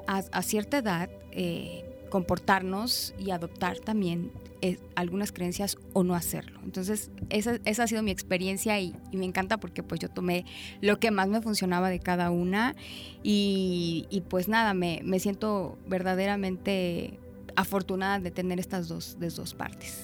a, 0.08 0.18
a 0.32 0.42
cierta 0.42 0.78
edad 0.78 1.10
eh, 1.32 1.86
comportarnos 2.10 3.16
y 3.18 3.32
adoptar 3.32 3.80
también 3.80 4.32
eh, 4.62 4.78
algunas 4.96 5.32
creencias 5.32 5.78
o 5.94 6.04
no 6.04 6.14
hacerlo. 6.14 6.60
Entonces, 6.64 7.10
esa, 7.30 7.58
esa 7.66 7.84
ha 7.84 7.88
sido 7.88 8.04
mi 8.04 8.12
experiencia 8.12 8.80
y, 8.80 8.94
y 9.12 9.18
me 9.18 9.26
encanta 9.26 9.60
porque 9.60 9.82
pues 9.82 10.00
yo 10.00 10.10
tomé 10.10 10.46
lo 10.82 11.00
que 11.00 11.10
más 11.10 11.30
me 11.30 11.42
funcionaba 11.42 11.90
de 11.90 12.00
cada 12.00 12.30
una 12.30 12.76
y, 13.24 14.06
y, 14.10 14.22
pues 14.22 14.48
nada, 14.48 14.74
me, 14.74 15.02
me 15.04 15.20
siento 15.20 15.78
verdaderamente 15.88 17.18
afortunada 17.56 18.20
de 18.20 18.32
tener 18.32 18.60
estas 18.60 18.88
dos, 18.88 19.18
de 19.20 19.30
dos 19.30 19.54
partes. 19.54 20.04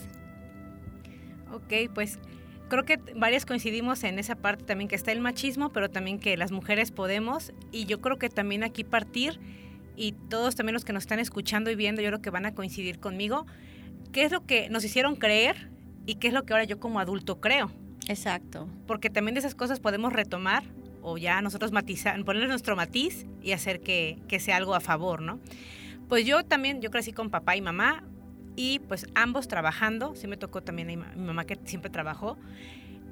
Ok, 1.53 1.91
pues 1.94 2.20
creo 2.70 2.84
que 2.84 3.00
varias 3.15 3.46
coincidimos 3.46 4.03
en 4.03 4.20
esa 4.20 4.36
parte 4.36 4.63
también 4.63 4.88
que 4.88 4.96
está 4.96 5.12
el 5.12 5.22
machismo, 5.22 5.70
pero 5.70 5.89
también 5.89 6.20
que 6.20 6.36
las 6.38 6.51
mujeres 6.51 6.91
podemos. 6.91 7.53
Y 7.72 7.86
yo 7.86 8.01
creo 8.01 8.17
que 8.17 8.29
también 8.29 8.63
aquí 8.63 8.84
partir, 8.84 9.39
y 9.98 10.13
todos 10.30 10.56
también 10.56 10.75
los 10.75 10.86
que 10.86 10.94
nos 10.94 11.04
están 11.04 11.20
escuchando 11.20 11.72
y 11.72 11.75
viendo, 11.75 12.01
yo 12.01 12.10
creo 12.10 12.22
que 12.22 12.30
van 12.30 12.46
a 12.46 12.54
coincidir 12.54 13.00
conmigo, 13.00 13.48
qué 14.13 14.24
es 14.24 14.32
lo 14.32 14.46
que 14.46 14.70
nos 14.70 14.86
hicieron 14.86 15.16
creer 15.16 15.70
y 16.06 16.16
qué 16.16 16.27
es 16.27 16.34
lo 16.34 16.46
que 16.46 16.54
ahora 16.54 16.63
yo 16.63 16.80
como 16.80 17.00
adulto 17.00 17.42
creo. 17.42 17.72
Exacto. 18.08 18.70
Porque 18.86 19.10
también 19.10 19.34
de 19.34 19.39
esas 19.39 19.56
cosas 19.56 19.80
podemos 19.80 20.13
retomar 20.13 20.63
o 21.01 21.18
ya 21.18 21.42
nosotros 21.42 21.72
matizar, 21.72 22.24
ponerle 22.24 22.48
nuestro 22.48 22.75
matiz 22.75 23.25
y 23.42 23.51
hacer 23.51 23.82
que, 23.82 24.20
que 24.27 24.39
sea 24.39 24.58
algo 24.58 24.75
a 24.75 24.80
favor, 24.80 25.22
¿no? 25.22 25.39
Pues 26.08 26.25
yo 26.25 26.46
también, 26.46 26.82
yo 26.82 26.92
crecí 26.92 27.12
con 27.12 27.30
papá 27.30 27.56
y 27.56 27.62
mamá, 27.62 28.04
y 28.56 28.80
pues 28.80 29.08
ambos 29.13 29.48
trabajando, 29.48 30.16
sí 30.16 30.27
me 30.27 30.36
tocó 30.36 30.62
también 30.62 30.89
a 30.89 31.16
mi 31.16 31.25
mamá 31.25 31.46
que 31.46 31.58
siempre 31.66 31.89
trabajó, 31.89 32.38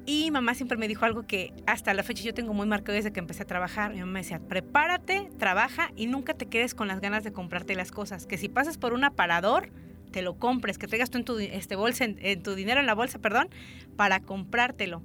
y 0.06 0.30
mamá 0.30 0.54
siempre 0.54 0.78
me 0.78 0.86
dijo 0.86 1.04
algo 1.04 1.26
que 1.26 1.52
hasta 1.66 1.92
la 1.92 2.04
fecha 2.04 2.22
yo 2.22 2.32
tengo 2.32 2.54
muy 2.54 2.66
marcado 2.66 2.94
desde 2.94 3.12
que 3.12 3.18
empecé 3.18 3.42
a 3.42 3.46
trabajar. 3.46 3.92
Mi 3.92 4.00
mamá 4.00 4.20
decía, 4.20 4.38
prepárate, 4.38 5.28
trabaja 5.36 5.90
y 5.96 6.06
nunca 6.06 6.34
te 6.34 6.46
quedes 6.46 6.74
con 6.74 6.86
las 6.86 7.00
ganas 7.00 7.24
de 7.24 7.32
comprarte 7.32 7.74
las 7.74 7.90
cosas. 7.90 8.24
Que 8.24 8.38
si 8.38 8.48
pasas 8.48 8.78
por 8.78 8.92
un 8.92 9.02
aparador, 9.02 9.70
te 10.12 10.22
lo 10.22 10.38
compres, 10.38 10.78
que 10.78 10.86
traigas 10.86 11.10
tú 11.10 11.18
en 11.18 11.24
tu, 11.24 11.38
este, 11.38 11.74
bolsa, 11.74 12.04
en, 12.04 12.18
en 12.20 12.40
tu 12.40 12.54
dinero 12.54 12.78
en 12.78 12.86
la 12.86 12.94
bolsa, 12.94 13.18
perdón, 13.18 13.48
para 13.96 14.20
comprártelo. 14.20 15.02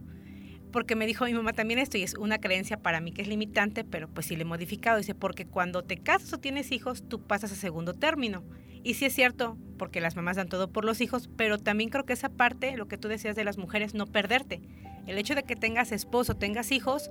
Porque 0.71 0.95
me 0.95 1.07
dijo 1.07 1.25
mi 1.25 1.33
mamá 1.33 1.51
también 1.53 1.79
esto 1.79 1.97
y 1.97 2.03
es 2.03 2.13
una 2.13 2.39
creencia 2.39 2.77
para 2.77 3.01
mí 3.01 3.11
que 3.11 3.23
es 3.23 3.27
limitante, 3.27 3.83
pero 3.83 4.07
pues 4.07 4.27
sí 4.27 4.35
le 4.35 4.43
he 4.43 4.45
modificado. 4.45 4.99
Dice, 4.99 5.15
porque 5.15 5.47
cuando 5.47 5.83
te 5.83 5.97
casas 5.97 6.31
o 6.31 6.37
tienes 6.37 6.71
hijos, 6.71 7.03
tú 7.09 7.21
pasas 7.21 7.51
a 7.51 7.55
segundo 7.55 7.95
término. 7.95 8.43
Y 8.83 8.93
sí 8.93 9.05
es 9.05 9.13
cierto, 9.13 9.57
porque 9.77 9.99
las 9.99 10.15
mamás 10.15 10.37
dan 10.37 10.47
todo 10.47 10.71
por 10.71 10.85
los 10.85 11.01
hijos, 11.01 11.29
pero 11.35 11.57
también 11.57 11.89
creo 11.89 12.05
que 12.05 12.13
esa 12.13 12.29
parte, 12.29 12.77
lo 12.77 12.87
que 12.87 12.97
tú 12.97 13.07
decías 13.07 13.35
de 13.35 13.43
las 13.43 13.57
mujeres, 13.57 13.93
no 13.93 14.07
perderte. 14.07 14.61
El 15.07 15.17
hecho 15.17 15.35
de 15.35 15.43
que 15.43 15.55
tengas 15.55 15.91
esposo, 15.91 16.35
tengas 16.35 16.71
hijos, 16.71 17.09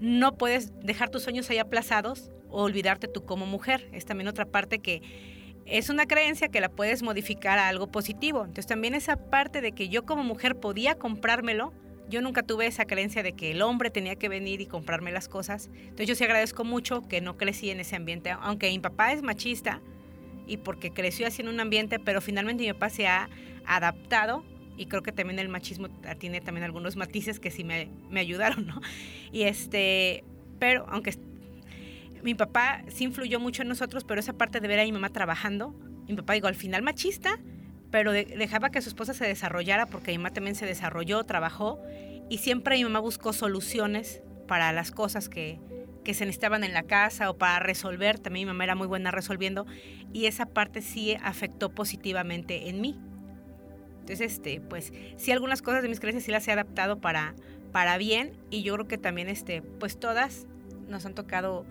no 0.00 0.36
puedes 0.36 0.72
dejar 0.80 1.10
tus 1.10 1.22
sueños 1.22 1.48
ahí 1.50 1.58
aplazados 1.58 2.30
o 2.48 2.62
olvidarte 2.62 3.08
tú 3.08 3.24
como 3.24 3.46
mujer. 3.46 3.88
Es 3.92 4.06
también 4.06 4.28
otra 4.28 4.46
parte 4.46 4.78
que 4.78 5.02
es 5.66 5.88
una 5.88 6.06
creencia 6.06 6.48
que 6.48 6.60
la 6.60 6.68
puedes 6.68 7.02
modificar 7.02 7.58
a 7.58 7.68
algo 7.68 7.86
positivo. 7.88 8.40
Entonces 8.40 8.66
también 8.66 8.94
esa 8.94 9.16
parte 9.16 9.60
de 9.60 9.72
que 9.72 9.88
yo 9.88 10.04
como 10.04 10.24
mujer 10.24 10.56
podía 10.56 10.96
comprármelo, 10.96 11.72
yo 12.08 12.22
nunca 12.22 12.42
tuve 12.42 12.66
esa 12.66 12.86
creencia 12.86 13.22
de 13.22 13.34
que 13.34 13.52
el 13.52 13.62
hombre 13.62 13.90
tenía 13.90 14.16
que 14.16 14.28
venir 14.28 14.60
y 14.60 14.66
comprarme 14.66 15.12
las 15.12 15.28
cosas. 15.28 15.70
Entonces 15.74 16.08
yo 16.08 16.14
sí 16.16 16.24
agradezco 16.24 16.64
mucho 16.64 17.06
que 17.06 17.20
no 17.20 17.36
crecí 17.36 17.70
en 17.70 17.78
ese 17.78 17.94
ambiente, 17.94 18.30
aunque 18.30 18.68
mi 18.68 18.80
papá 18.80 19.12
es 19.12 19.22
machista 19.22 19.80
y 20.46 20.56
porque 20.56 20.90
creció 20.90 21.28
así 21.28 21.42
en 21.42 21.48
un 21.48 21.60
ambiente, 21.60 22.00
pero 22.00 22.20
finalmente 22.20 22.64
mi 22.64 22.72
papá 22.72 22.90
se 22.90 23.06
ha 23.06 23.30
adaptado 23.64 24.42
y 24.80 24.86
creo 24.86 25.02
que 25.02 25.12
también 25.12 25.38
el 25.38 25.50
machismo 25.50 25.88
tiene 26.18 26.40
también 26.40 26.64
algunos 26.64 26.96
matices 26.96 27.38
que 27.38 27.50
sí 27.50 27.64
me, 27.64 27.90
me 28.08 28.18
ayudaron, 28.20 28.66
¿no? 28.66 28.80
Y 29.30 29.42
este, 29.42 30.24
pero 30.58 30.86
aunque 30.88 31.14
mi 32.22 32.34
papá 32.34 32.82
sí 32.88 33.04
influyó 33.04 33.38
mucho 33.40 33.60
en 33.60 33.68
nosotros, 33.68 34.04
pero 34.04 34.20
esa 34.20 34.32
parte 34.32 34.58
de 34.58 34.68
ver 34.68 34.80
a 34.80 34.84
mi 34.84 34.92
mamá 34.92 35.10
trabajando, 35.10 35.74
mi 36.08 36.16
papá 36.16 36.32
digo, 36.32 36.48
al 36.48 36.54
final 36.54 36.80
machista, 36.80 37.38
pero 37.90 38.10
de, 38.10 38.24
dejaba 38.24 38.70
que 38.70 38.80
su 38.80 38.88
esposa 38.88 39.12
se 39.12 39.26
desarrollara 39.26 39.84
porque 39.84 40.12
mi 40.12 40.18
mamá 40.18 40.30
también 40.30 40.54
se 40.54 40.64
desarrolló, 40.64 41.24
trabajó 41.24 41.78
y 42.30 42.38
siempre 42.38 42.76
mi 42.76 42.84
mamá 42.84 43.00
buscó 43.00 43.34
soluciones 43.34 44.22
para 44.48 44.72
las 44.72 44.92
cosas 44.92 45.28
que, 45.28 45.60
que 46.04 46.14
se 46.14 46.24
necesitaban 46.24 46.64
en 46.64 46.72
la 46.72 46.84
casa 46.84 47.28
o 47.28 47.36
para 47.36 47.58
resolver. 47.58 48.18
También 48.18 48.46
mi 48.46 48.54
mamá 48.54 48.64
era 48.64 48.76
muy 48.76 48.86
buena 48.86 49.10
resolviendo 49.10 49.66
y 50.14 50.24
esa 50.24 50.46
parte 50.46 50.80
sí 50.80 51.18
afectó 51.22 51.68
positivamente 51.68 52.70
en 52.70 52.80
mí. 52.80 52.98
Entonces, 54.10 54.32
este, 54.32 54.60
pues 54.60 54.92
sí 55.16 55.30
algunas 55.30 55.62
cosas 55.62 55.82
de 55.82 55.88
mis 55.88 56.00
creencias 56.00 56.24
sí 56.24 56.32
las 56.32 56.48
he 56.48 56.52
adaptado 56.52 57.00
para, 57.00 57.36
para 57.70 57.96
bien 57.96 58.32
y 58.50 58.64
yo 58.64 58.74
creo 58.74 58.88
que 58.88 58.98
también, 58.98 59.28
este, 59.28 59.62
pues 59.62 60.00
todas 60.00 60.48
nos 60.88 61.06
han 61.06 61.14
tocado 61.14 61.64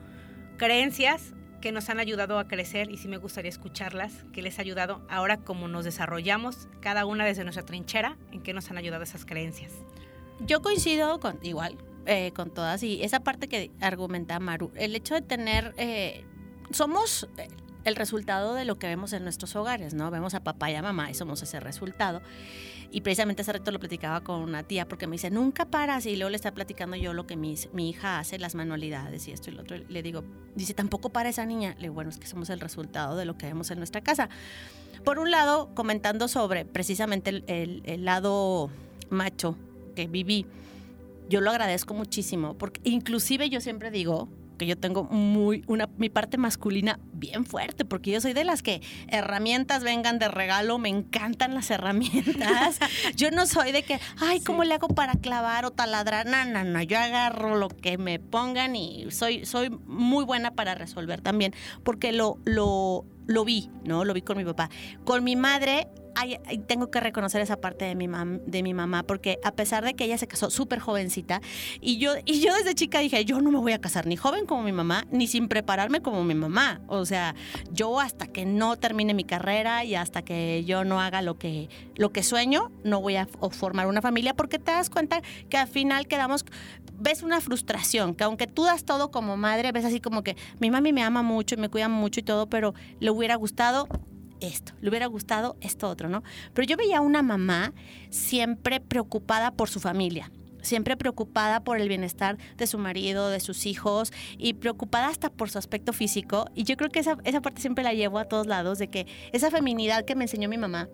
creencias 0.55 1.33
que 1.59 1.73
nos 1.73 1.89
han 1.89 1.99
ayudado 1.99 2.39
a 2.39 2.47
crecer 2.47 2.89
y 2.91 2.95
sí 2.95 3.09
me 3.09 3.17
gustaría 3.17 3.49
escucharlas, 3.49 4.23
que 4.31 4.41
les 4.41 4.57
ha 4.57 4.61
ayudado 4.61 5.05
ahora 5.09 5.35
como 5.35 5.67
nos 5.67 5.83
desarrollamos, 5.83 6.69
cada 6.79 7.05
una 7.05 7.25
desde 7.25 7.43
nuestra 7.43 7.65
trinchera, 7.65 8.17
en 8.31 8.41
qué 8.41 8.53
nos 8.53 8.71
han 8.71 8.77
ayudado 8.77 9.03
esas 9.03 9.25
creencias. 9.25 9.73
Yo 10.39 10.61
coincido 10.61 11.19
con 11.19 11.39
igual, 11.41 11.77
eh, 12.05 12.31
con 12.31 12.51
todas, 12.53 12.81
y 12.83 13.03
esa 13.03 13.19
parte 13.19 13.49
que 13.49 13.69
argumenta 13.81 14.39
Maru, 14.39 14.71
el 14.75 14.95
hecho 14.95 15.13
de 15.13 15.21
tener, 15.23 15.73
eh, 15.75 16.23
somos 16.71 17.27
el 17.85 17.95
resultado 17.95 18.53
de 18.53 18.65
lo 18.65 18.77
que 18.77 18.87
vemos 18.87 19.13
en 19.13 19.23
nuestros 19.23 19.55
hogares, 19.55 19.93
¿no? 19.93 20.11
Vemos 20.11 20.33
a 20.33 20.43
papá 20.43 20.69
y 20.71 20.75
a 20.75 20.81
mamá 20.81 21.09
y 21.09 21.13
somos 21.13 21.41
ese 21.41 21.59
resultado. 21.59 22.21
Y 22.91 23.01
precisamente 23.01 23.43
hace 23.43 23.53
rato 23.53 23.71
lo 23.71 23.79
platicaba 23.79 24.21
con 24.21 24.41
una 24.41 24.63
tía 24.63 24.87
porque 24.87 25.07
me 25.07 25.13
dice, 25.13 25.29
nunca 25.29 25.65
paras. 25.65 26.05
Y 26.05 26.15
luego 26.15 26.31
le 26.31 26.35
está 26.35 26.53
platicando 26.53 26.95
yo 26.95 27.13
lo 27.13 27.27
que 27.27 27.35
mi, 27.35 27.55
mi 27.71 27.89
hija 27.89 28.19
hace, 28.19 28.39
las 28.39 28.55
manualidades 28.55 29.27
y 29.27 29.31
esto 29.31 29.49
y 29.49 29.53
lo 29.53 29.61
otro. 29.61 29.77
Le 29.77 30.01
digo, 30.01 30.23
dice, 30.55 30.73
tampoco 30.73 31.09
para 31.09 31.29
esa 31.29 31.45
niña. 31.45 31.75
Le 31.75 31.83
digo, 31.83 31.93
bueno, 31.93 32.09
es 32.09 32.17
que 32.17 32.27
somos 32.27 32.49
el 32.49 32.59
resultado 32.59 33.15
de 33.15 33.25
lo 33.25 33.37
que 33.37 33.45
vemos 33.45 33.69
en 33.71 33.77
nuestra 33.77 34.01
casa. 34.01 34.29
Por 35.03 35.19
un 35.19 35.31
lado, 35.31 35.69
comentando 35.75 36.27
sobre 36.27 36.65
precisamente 36.65 37.43
el 37.47 38.05
lado 38.05 38.69
macho 39.09 39.55
que 39.95 40.07
viví, 40.07 40.45
yo 41.29 41.41
lo 41.41 41.51
agradezco 41.51 41.93
muchísimo, 41.93 42.55
porque 42.55 42.81
inclusive 42.83 43.49
yo 43.49 43.61
siempre 43.61 43.91
digo 43.91 44.27
que 44.59 44.67
yo 44.67 44.77
tengo 44.77 45.05
muy 45.05 45.63
una 45.65 45.89
mi 45.97 46.09
parte 46.09 46.37
masculina 46.37 46.99
bien 47.13 47.45
fuerte 47.45 47.85
porque 47.85 48.11
yo 48.11 48.21
soy 48.21 48.33
de 48.33 48.43
las 48.43 48.61
que 48.61 48.83
herramientas 49.07 49.83
vengan 49.83 50.19
de 50.19 50.27
regalo 50.27 50.77
me 50.77 50.89
encantan 50.89 51.55
las 51.55 51.71
herramientas. 51.71 52.79
Yo 53.15 53.31
no 53.31 53.45
soy 53.47 53.71
de 53.71 53.83
que 53.83 53.99
ay 54.19 54.41
cómo 54.41 54.61
sí. 54.61 54.69
le 54.69 54.75
hago 54.75 54.89
para 54.89 55.13
clavar 55.15 55.65
o 55.65 55.71
taladrar 55.71 56.27
no 56.27 56.45
no 56.45 56.63
no 56.63 56.81
yo 56.81 56.99
agarro 56.99 57.55
lo 57.55 57.69
que 57.69 57.97
me 57.97 58.19
pongan 58.19 58.75
y 58.75 59.09
soy 59.09 59.45
soy 59.45 59.69
muy 59.69 60.25
buena 60.25 60.51
para 60.51 60.75
resolver 60.75 61.21
también 61.21 61.53
porque 61.83 62.11
lo 62.11 62.37
lo 62.43 63.05
lo 63.25 63.45
vi 63.45 63.69
no 63.85 64.03
lo 64.03 64.13
vi 64.13 64.21
con 64.21 64.37
mi 64.37 64.45
papá. 64.45 64.69
Con 65.05 65.23
mi 65.23 65.35
madre 65.35 65.87
Ay, 66.21 66.37
ay, 66.47 66.57
tengo 66.57 66.91
que 66.91 66.99
reconocer 66.99 67.39
esa 67.39 67.61
parte 67.61 67.85
de 67.85 67.95
mi, 67.95 68.09
mam, 68.09 68.39
de 68.45 68.61
mi 68.61 68.73
mamá, 68.73 69.03
porque 69.03 69.39
a 69.41 69.53
pesar 69.53 69.85
de 69.85 69.93
que 69.93 70.03
ella 70.03 70.17
se 70.17 70.27
casó 70.27 70.49
súper 70.49 70.79
jovencita, 70.79 71.39
y 71.79 71.97
yo, 71.97 72.11
y 72.25 72.41
yo 72.41 72.53
desde 72.53 72.75
chica 72.75 72.99
dije, 72.99 73.23
yo 73.23 73.39
no 73.39 73.51
me 73.51 73.59
voy 73.59 73.71
a 73.71 73.79
casar 73.79 74.05
ni 74.05 74.17
joven 74.17 74.45
como 74.45 74.63
mi 74.63 74.73
mamá, 74.73 75.05
ni 75.11 75.27
sin 75.27 75.47
prepararme 75.47 76.01
como 76.01 76.25
mi 76.25 76.33
mamá. 76.35 76.81
O 76.87 77.05
sea, 77.05 77.35
yo 77.71 78.01
hasta 78.01 78.27
que 78.27 78.45
no 78.45 78.75
termine 78.75 79.13
mi 79.13 79.23
carrera 79.23 79.85
y 79.85 79.95
hasta 79.95 80.21
que 80.21 80.65
yo 80.65 80.83
no 80.83 80.99
haga 80.99 81.21
lo 81.21 81.39
que, 81.39 81.69
lo 81.95 82.11
que 82.11 82.21
sueño, 82.21 82.69
no 82.83 82.99
voy 82.99 83.15
a 83.15 83.25
formar 83.51 83.87
una 83.87 84.01
familia, 84.01 84.33
porque 84.33 84.59
te 84.59 84.73
das 84.73 84.89
cuenta 84.89 85.21
que 85.47 85.55
al 85.55 85.69
final 85.69 86.05
quedamos, 86.05 86.43
ves 86.99 87.23
una 87.23 87.39
frustración, 87.39 88.13
que 88.13 88.25
aunque 88.25 88.45
tú 88.45 88.65
das 88.65 88.83
todo 88.83 89.09
como 89.09 89.37
madre, 89.37 89.71
ves 89.71 89.85
así 89.85 90.01
como 90.01 90.21
que 90.21 90.35
mi 90.59 90.69
mami 90.69 90.91
me 90.91 91.01
ama 91.01 91.23
mucho 91.23 91.55
y 91.55 91.59
me 91.59 91.69
cuida 91.69 91.87
mucho 91.87 92.19
y 92.19 92.23
todo, 92.23 92.47
pero 92.49 92.73
le 92.99 93.09
hubiera 93.09 93.35
gustado 93.35 93.87
esto, 94.41 94.73
le 94.81 94.89
hubiera 94.89 95.05
gustado 95.07 95.57
esto 95.61 95.89
otro, 95.89 96.09
¿no? 96.09 96.23
Pero 96.53 96.67
yo 96.67 96.77
veía 96.77 96.97
a 96.97 97.01
una 97.01 97.21
mamá 97.21 97.73
siempre 98.09 98.79
preocupada 98.79 99.51
por 99.51 99.69
su 99.69 99.79
familia, 99.79 100.31
siempre 100.61 100.97
preocupada 100.97 101.63
por 101.63 101.79
el 101.79 101.87
bienestar 101.87 102.37
de 102.57 102.67
su 102.67 102.77
marido, 102.77 103.29
de 103.29 103.39
sus 103.39 103.65
hijos 103.65 104.11
y 104.37 104.53
preocupada 104.53 105.07
hasta 105.07 105.29
por 105.29 105.49
su 105.49 105.57
aspecto 105.57 105.93
físico. 105.93 106.45
Y 106.55 106.63
yo 106.63 106.77
creo 106.77 106.89
que 106.89 106.99
esa, 106.99 107.17
esa 107.23 107.41
parte 107.41 107.61
siempre 107.61 107.83
la 107.83 107.93
llevo 107.93 108.19
a 108.19 108.25
todos 108.25 108.47
lados, 108.47 108.79
de 108.79 108.89
que 108.89 109.07
esa 109.31 109.51
feminidad 109.51 110.05
que 110.05 110.15
me 110.15 110.25
enseñó 110.25 110.49
mi 110.49 110.57
mamá, 110.57 110.89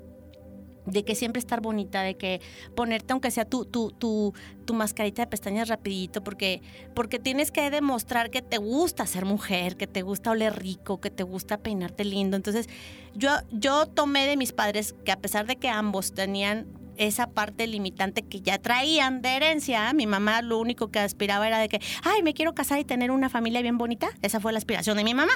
de 0.85 1.03
que 1.03 1.15
siempre 1.15 1.39
estar 1.39 1.61
bonita, 1.61 2.01
de 2.01 2.15
que 2.15 2.41
ponerte 2.75 3.13
aunque 3.13 3.31
sea 3.31 3.45
tu, 3.45 3.65
tu, 3.65 3.91
tu, 3.91 4.33
tu 4.65 4.73
mascarita 4.73 5.23
de 5.23 5.27
pestañas 5.27 5.67
rapidito, 5.67 6.23
porque, 6.23 6.61
porque 6.93 7.19
tienes 7.19 7.51
que 7.51 7.69
demostrar 7.69 8.29
que 8.29 8.41
te 8.41 8.57
gusta 8.57 9.05
ser 9.05 9.25
mujer, 9.25 9.77
que 9.77 9.87
te 9.87 10.01
gusta 10.01 10.31
oler 10.31 10.57
rico, 10.57 10.99
que 11.01 11.09
te 11.09 11.23
gusta 11.23 11.57
peinarte 11.57 12.05
lindo. 12.05 12.37
Entonces, 12.37 12.67
yo, 13.13 13.31
yo 13.51 13.85
tomé 13.85 14.27
de 14.27 14.37
mis 14.37 14.51
padres 14.51 14.95
que 15.03 15.11
a 15.11 15.19
pesar 15.19 15.45
de 15.45 15.55
que 15.55 15.69
ambos 15.69 16.13
tenían 16.13 16.67
esa 16.97 17.27
parte 17.27 17.67
limitante 17.67 18.21
que 18.21 18.41
ya 18.41 18.57
traían 18.57 19.21
de 19.21 19.35
herencia, 19.35 19.91
mi 19.93 20.07
mamá 20.07 20.41
lo 20.41 20.59
único 20.59 20.89
que 20.89 20.99
aspiraba 20.99 21.47
era 21.47 21.59
de 21.59 21.69
que, 21.69 21.81
ay, 22.03 22.23
me 22.23 22.33
quiero 22.33 22.53
casar 22.53 22.79
y 22.79 22.85
tener 22.85 23.11
una 23.11 23.29
familia 23.29 23.61
bien 23.61 23.77
bonita. 23.77 24.09
Esa 24.21 24.39
fue 24.39 24.51
la 24.53 24.59
aspiración 24.59 24.97
de 24.97 25.03
mi 25.03 25.13
mamá. 25.13 25.33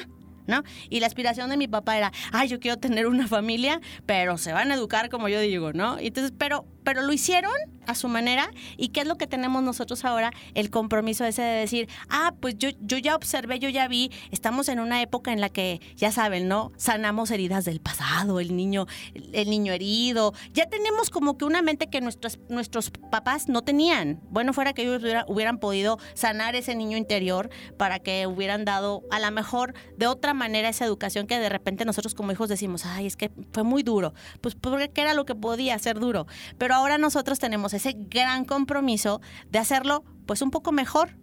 ¿No? 0.48 0.64
Y 0.90 1.00
la 1.00 1.08
aspiración 1.08 1.50
de 1.50 1.58
mi 1.58 1.68
papá 1.68 1.98
era, 1.98 2.12
ay, 2.32 2.48
yo 2.48 2.60
quiero 2.60 2.78
tener 2.78 3.08
una 3.08 3.28
familia, 3.28 3.82
pero 4.06 4.38
se 4.38 4.54
van 4.54 4.72
a 4.72 4.76
educar 4.76 5.10
como 5.10 5.30
yo 5.30 5.40
digo, 5.40 5.74
¿no? 5.74 5.98
Entonces, 6.00 6.34
pero, 6.38 6.66
pero 6.90 7.04
lo 7.04 7.14
hicieron 7.14 7.54
a 7.86 7.94
su 7.94 8.08
manera 8.08 8.50
y 8.76 8.90
qué 8.90 9.02
es 9.02 9.08
lo 9.08 9.16
que 9.16 9.28
tenemos 9.28 9.62
nosotros 9.62 10.06
ahora, 10.06 10.32
el 10.56 10.72
compromiso 10.72 11.24
ese 11.24 11.44
de 11.44 11.60
decir, 11.60 11.88
ah, 12.10 12.34
pues 12.40 12.56
yo, 12.58 12.70
yo 12.82 12.98
ya 12.98 13.16
observé, 13.16 13.60
yo 13.60 13.70
ya 13.70 13.88
vi, 13.88 14.12
estamos 14.32 14.70
en 14.70 14.80
una 14.80 15.00
época 15.04 15.32
en 15.32 15.40
la 15.40 15.50
que, 15.50 15.82
ya 15.96 16.12
saben, 16.12 16.48
¿no? 16.48 16.72
Sanamos 16.78 17.30
heridas 17.30 17.66
del 17.66 17.80
pasado, 17.80 18.40
el 18.40 18.56
niño, 18.56 18.88
el 19.14 19.52
niño 19.52 19.72
herido, 19.72 20.34
ya 20.52 20.68
tenemos 20.68 21.12
como 21.12 21.38
que 21.38 21.46
una 21.46 21.62
mente 21.62 21.92
que 21.92 22.02
nuestros, 22.02 22.40
nuestros 22.50 22.90
papás 22.90 23.50
no 23.50 23.62
tenían. 23.62 24.20
Bueno, 24.32 24.54
fuera 24.54 24.74
que 24.74 24.82
ellos 24.82 25.04
hubieran 25.28 25.60
podido 25.60 26.00
sanar 26.16 26.56
ese 26.56 26.74
niño 26.74 26.98
interior 26.98 27.52
para 27.78 28.00
que 28.00 28.26
hubieran 28.26 28.66
dado 28.66 29.04
a 29.12 29.20
lo 29.20 29.30
mejor 29.30 29.76
de 29.96 30.08
otra 30.08 30.34
manera 30.34 30.70
esa 30.70 30.86
educación 30.86 31.28
que 31.28 31.38
de 31.38 31.50
repente 31.50 31.86
nosotros 31.86 32.16
como 32.16 32.32
hijos 32.32 32.50
decimos, 32.50 32.88
ay, 32.88 33.06
es 33.06 33.16
que 33.16 33.30
fue 33.52 33.62
muy 33.62 33.84
duro, 33.84 34.16
pues 34.42 34.56
porque 34.56 34.90
era 34.96 35.14
lo 35.14 35.26
que 35.26 35.36
podía 35.36 35.78
ser 35.78 36.00
duro. 36.00 36.26
Pero 36.58 36.79
ahora 36.80 36.98
nosotros 36.98 37.40
tenemos 37.40 37.74
ese 37.74 37.94
gran 37.96 38.46
compromiso 38.46 39.22
de 39.50 39.60
hacerlo 39.60 40.04
pues 40.26 40.42
un 40.42 40.50
poco 40.50 40.72
mejor. 40.72 41.18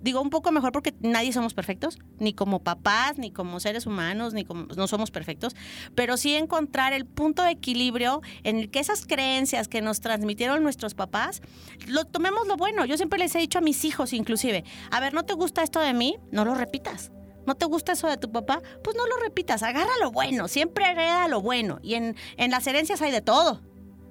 Digo 0.00 0.22
un 0.22 0.30
poco 0.30 0.50
mejor 0.50 0.72
porque 0.72 0.94
nadie 1.00 1.30
somos 1.30 1.52
perfectos, 1.52 1.98
ni 2.18 2.32
como 2.32 2.62
papás, 2.62 3.18
ni 3.18 3.32
como 3.32 3.60
seres 3.60 3.84
humanos, 3.84 4.32
ni 4.32 4.46
como 4.46 4.62
no 4.74 4.86
somos 4.86 5.10
perfectos, 5.10 5.54
pero 5.94 6.16
sí 6.16 6.34
encontrar 6.34 6.94
el 6.94 7.04
punto 7.04 7.42
de 7.42 7.50
equilibrio 7.50 8.22
en 8.42 8.56
el 8.56 8.70
que 8.70 8.78
esas 8.78 9.06
creencias 9.06 9.68
que 9.68 9.82
nos 9.82 10.00
transmitieron 10.00 10.62
nuestros 10.62 10.94
papás, 10.94 11.42
lo 11.86 12.06
tomemos 12.06 12.46
lo 12.46 12.56
bueno. 12.56 12.86
Yo 12.86 12.96
siempre 12.96 13.18
les 13.18 13.34
he 13.34 13.40
dicho 13.40 13.58
a 13.58 13.62
mis 13.62 13.84
hijos 13.84 14.14
inclusive, 14.14 14.64
a 14.90 15.00
ver, 15.00 15.12
¿no 15.12 15.24
te 15.24 15.34
gusta 15.34 15.62
esto 15.62 15.80
de 15.80 15.92
mí? 15.92 16.16
No 16.30 16.46
lo 16.46 16.54
repitas. 16.54 17.12
¿No 17.46 17.54
te 17.56 17.66
gusta 17.66 17.92
eso 17.92 18.06
de 18.06 18.16
tu 18.16 18.30
papá? 18.30 18.62
Pues 18.82 18.96
no 18.96 19.06
lo 19.06 19.16
repitas, 19.16 19.62
agarra 19.62 19.90
lo 20.00 20.12
bueno, 20.12 20.48
siempre 20.48 20.90
hereda 20.90 21.28
lo 21.28 21.42
bueno. 21.42 21.78
Y 21.82 21.94
en, 21.94 22.16
en 22.36 22.50
las 22.50 22.66
herencias 22.66 23.02
hay 23.02 23.10
de 23.10 23.22
todo. 23.22 23.60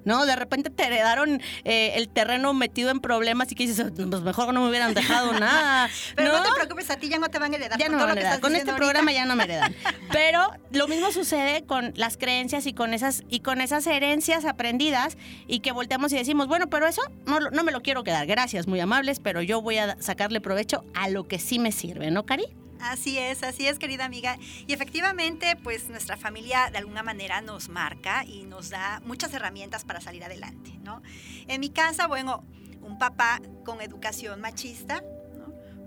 ¿No? 0.04 0.26
De 0.26 0.36
repente 0.36 0.70
te 0.70 0.84
heredaron 0.84 1.40
eh, 1.64 1.92
el 1.96 2.08
terreno 2.08 2.54
metido 2.54 2.90
en 2.90 3.00
problemas 3.00 3.50
y 3.52 3.54
que 3.54 3.66
dices, 3.66 3.92
pues 3.94 4.20
mejor 4.22 4.52
no 4.54 4.62
me 4.62 4.68
hubieran 4.68 4.94
dejado 4.94 5.32
nada. 5.40 5.88
Pero 6.16 6.32
¿no? 6.32 6.42
te 6.42 6.50
preocupes, 6.54 6.90
a 6.90 6.96
ti 6.96 7.08
ya 7.08 7.18
no 7.18 7.28
te 7.28 7.38
van 7.38 7.52
a 7.52 7.56
heredar. 7.56 7.78
Ya 7.78 7.88
no 7.88 7.98
me 7.98 8.04
van 8.04 8.16
a 8.16 8.20
heredar. 8.20 8.40
Con 8.40 8.56
este 8.56 8.72
programa 8.74 9.12
ya 9.12 9.24
no 9.24 9.36
me 9.36 9.44
heredan. 9.44 9.74
Pero 10.12 10.50
lo 10.72 10.88
mismo 10.88 11.12
sucede 11.12 11.64
con 11.64 11.92
las 11.96 12.16
creencias 12.16 12.66
y 12.66 12.72
con 12.72 12.94
esas, 12.94 13.22
y 13.28 13.40
con 13.40 13.60
esas 13.60 13.86
herencias 13.86 14.44
aprendidas 14.44 15.16
y 15.46 15.60
que 15.60 15.72
volteamos 15.72 16.12
y 16.12 16.16
decimos, 16.16 16.46
bueno, 16.46 16.68
pero 16.68 16.86
eso 16.86 17.02
no, 17.26 17.38
no 17.40 17.64
me 17.64 17.72
lo 17.72 17.82
quiero 17.82 18.04
quedar. 18.04 18.26
Gracias, 18.26 18.66
muy 18.66 18.80
amables, 18.80 19.20
pero 19.20 19.42
yo 19.42 19.62
voy 19.62 19.78
a 19.78 19.96
sacarle 20.00 20.40
provecho 20.40 20.84
a 20.94 21.08
lo 21.08 21.26
que 21.26 21.38
sí 21.38 21.58
me 21.58 21.72
sirve, 21.72 22.10
¿no, 22.10 22.24
Cari? 22.24 22.46
Así 22.82 23.18
es, 23.18 23.42
así 23.42 23.66
es, 23.66 23.78
querida 23.78 24.04
amiga. 24.04 24.38
Y 24.66 24.72
efectivamente, 24.72 25.56
pues 25.62 25.88
nuestra 25.88 26.16
familia 26.16 26.70
de 26.70 26.78
alguna 26.78 27.02
manera 27.02 27.40
nos 27.40 27.68
marca 27.68 28.24
y 28.24 28.44
nos 28.44 28.70
da 28.70 29.00
muchas 29.04 29.32
herramientas 29.34 29.84
para 29.84 30.00
salir 30.00 30.24
adelante, 30.24 30.72
¿no? 30.82 31.02
En 31.46 31.60
mi 31.60 31.70
casa, 31.70 32.06
bueno, 32.06 32.44
un 32.80 32.98
papá 32.98 33.40
con 33.64 33.80
educación 33.80 34.40
machista, 34.40 35.02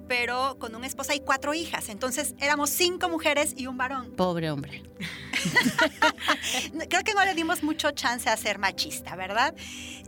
pero 0.08 0.58
con 0.60 0.76
una 0.76 0.88
esposa 0.88 1.16
y 1.16 1.20
cuatro 1.20 1.54
hijas. 1.54 1.90
Entonces 1.90 2.36
éramos 2.40 2.70
cinco 2.70 3.10
mujeres 3.10 3.54
y 3.58 3.68
un 3.68 3.78
varón. 3.78 4.12
Pobre 4.16 4.52
hombre. 4.52 4.84
Creo 6.90 7.04
que 7.04 7.14
no 7.14 7.26
le 7.26 7.34
dimos 7.34 7.64
mucho 7.64 7.92
chance 7.92 8.30
a 8.30 8.38
ser 8.38 8.60
machista, 8.60 9.16
¿verdad? 9.16 9.56